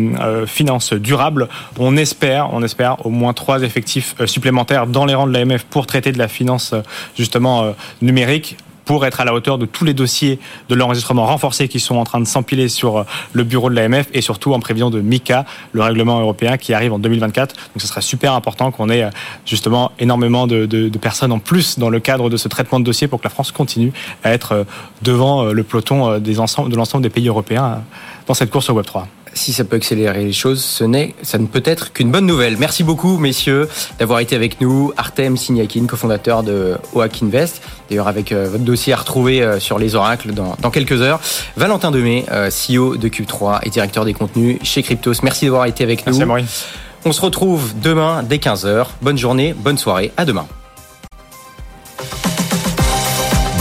finance 0.46 0.94
durable. 0.94 1.48
On 1.78 1.98
espère, 1.98 2.54
on 2.54 2.64
espère 2.64 3.06
au 3.06 3.10
moins 3.10 3.34
trois 3.34 3.64
effectifs 3.64 4.16
supplémentaires 4.26 4.88
dans 4.88 5.06
les 5.06 5.16
rangs 5.16 5.28
de 5.28 5.34
l'AMF 5.34 5.64
pour 5.64 5.86
traiter 5.88 6.12
de 6.12 6.18
la 6.18 6.28
finance 6.28 6.74
justement 7.18 7.74
numérique 8.02 8.58
pour 8.86 9.06
être 9.06 9.20
à 9.22 9.26
la 9.26 9.34
hauteur 9.34 9.58
de 9.58 9.66
tous 9.66 9.86
les 9.86 9.94
dossiers 9.94 10.40
de 10.70 10.76
l'enregistrement 10.76 11.26
renforcé 11.26 11.68
qui 11.68 11.80
sont 11.80 11.96
en 11.96 12.04
train 12.04 12.20
de 12.20 12.26
s'empiler 12.26 12.70
sur 12.70 12.98
euh, 12.98 13.04
le 13.34 13.44
bureau 13.44 13.70
de 13.70 13.76
l'AMF 13.76 14.08
et 14.14 14.22
surtout 14.22 14.54
en 14.54 14.60
prévision 14.60 14.90
de 14.90 15.02
MICA, 15.02 15.46
le 15.72 15.82
règlement 15.82 16.20
européen 16.20 16.58
qui 16.58 16.74
arrive 16.74 16.94
en 16.94 17.00
2024. 17.00 17.56
Donc 17.56 17.82
ce 17.82 17.88
sera 17.88 18.02
super 18.02 18.34
important 18.34 18.72
qu'on 18.72 18.90
ait 18.90 19.04
euh, 19.04 19.10
justement 19.46 19.92
énormément 20.00 20.48
de, 20.48 20.90
personnes 21.02 21.32
en 21.32 21.40
plus 21.40 21.80
dans 21.80 21.90
le 21.90 22.00
cadre 22.00 22.30
de 22.30 22.38
ce 22.38 22.48
traitement 22.48 22.80
de 22.80 22.86
dossier 22.86 23.08
pour 23.08 23.20
que 23.20 23.24
la 23.24 23.30
France 23.30 23.52
continue 23.52 23.92
à 24.24 24.32
être 24.32 24.52
euh, 24.52 24.64
devant 25.02 25.46
le 25.46 25.64
peloton 25.64 26.20
de 26.20 26.76
l'ensemble 26.76 27.04
des 27.04 27.10
pays 27.10 27.28
européens 27.28 27.82
dans 28.28 28.34
cette 28.34 28.52
course 28.52 28.70
au 28.70 28.74
Web 28.74 28.86
3 28.86 29.08
si 29.34 29.54
ça 29.54 29.64
peut 29.64 29.78
accélérer 29.78 30.24
les 30.24 30.34
choses, 30.34 30.64
ce 30.64 30.84
n'est, 30.84 31.16
ça 31.22 31.38
ne 31.38 31.46
peut 31.46 31.64
être 31.66 31.94
qu'une 31.94 32.12
bonne 32.12 32.26
nouvelle. 32.26 32.58
Merci 32.58 32.84
beaucoup, 32.84 33.18
messieurs, 33.18 33.68
d'avoir 34.00 34.20
été 34.20 34.36
avec 34.36 34.62
nous. 34.62 34.92
Artem 34.98 35.38
Signakin, 35.38 35.86
cofondateur 35.86 36.44
de 36.44 36.76
OAK 36.94 37.24
Invest. 37.24 37.62
D'ailleurs, 37.90 38.08
avec 38.08 38.32
euh, 38.32 38.48
votre 38.50 38.64
dossier 38.64 38.94
à 38.94 38.98
retrouver 38.98 39.42
euh, 39.42 39.60
sur 39.60 39.80
les 39.80 39.96
oracles 39.96 40.34
dans, 40.34 40.56
dans 40.62 40.72
quelques 40.72 41.02
heures. 41.02 41.20
Valentin 41.58 41.92
Demey, 41.92 42.26
euh, 42.32 42.50
CEO 42.50 42.98
de 42.98 43.08
Cube3 43.08 43.60
et 43.64 43.70
directeur 43.70 44.06
des 44.06 44.14
contenus 44.14 44.60
chez 44.64 44.84
Cryptos. 44.84 45.14
Merci 45.24 45.46
d'avoir 45.46 45.66
été 45.66 45.84
avec 45.84 46.06
nous. 46.06 46.18
Merci, 46.26 46.66
On 47.06 47.12
se 47.12 47.22
retrouve 47.22 47.74
demain 47.82 48.24
dès 48.24 48.38
15h. 48.38 48.88
Bonne 49.02 49.18
journée, 49.18 49.54
bonne 49.58 49.78
soirée. 49.78 50.12
À 50.18 50.26
demain. 50.26 50.46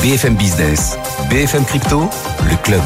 BFM 0.03 0.35
Business, 0.35 0.97
BFM 1.29 1.65
Crypto, 1.65 2.09
le 2.49 2.57
club. 2.63 2.81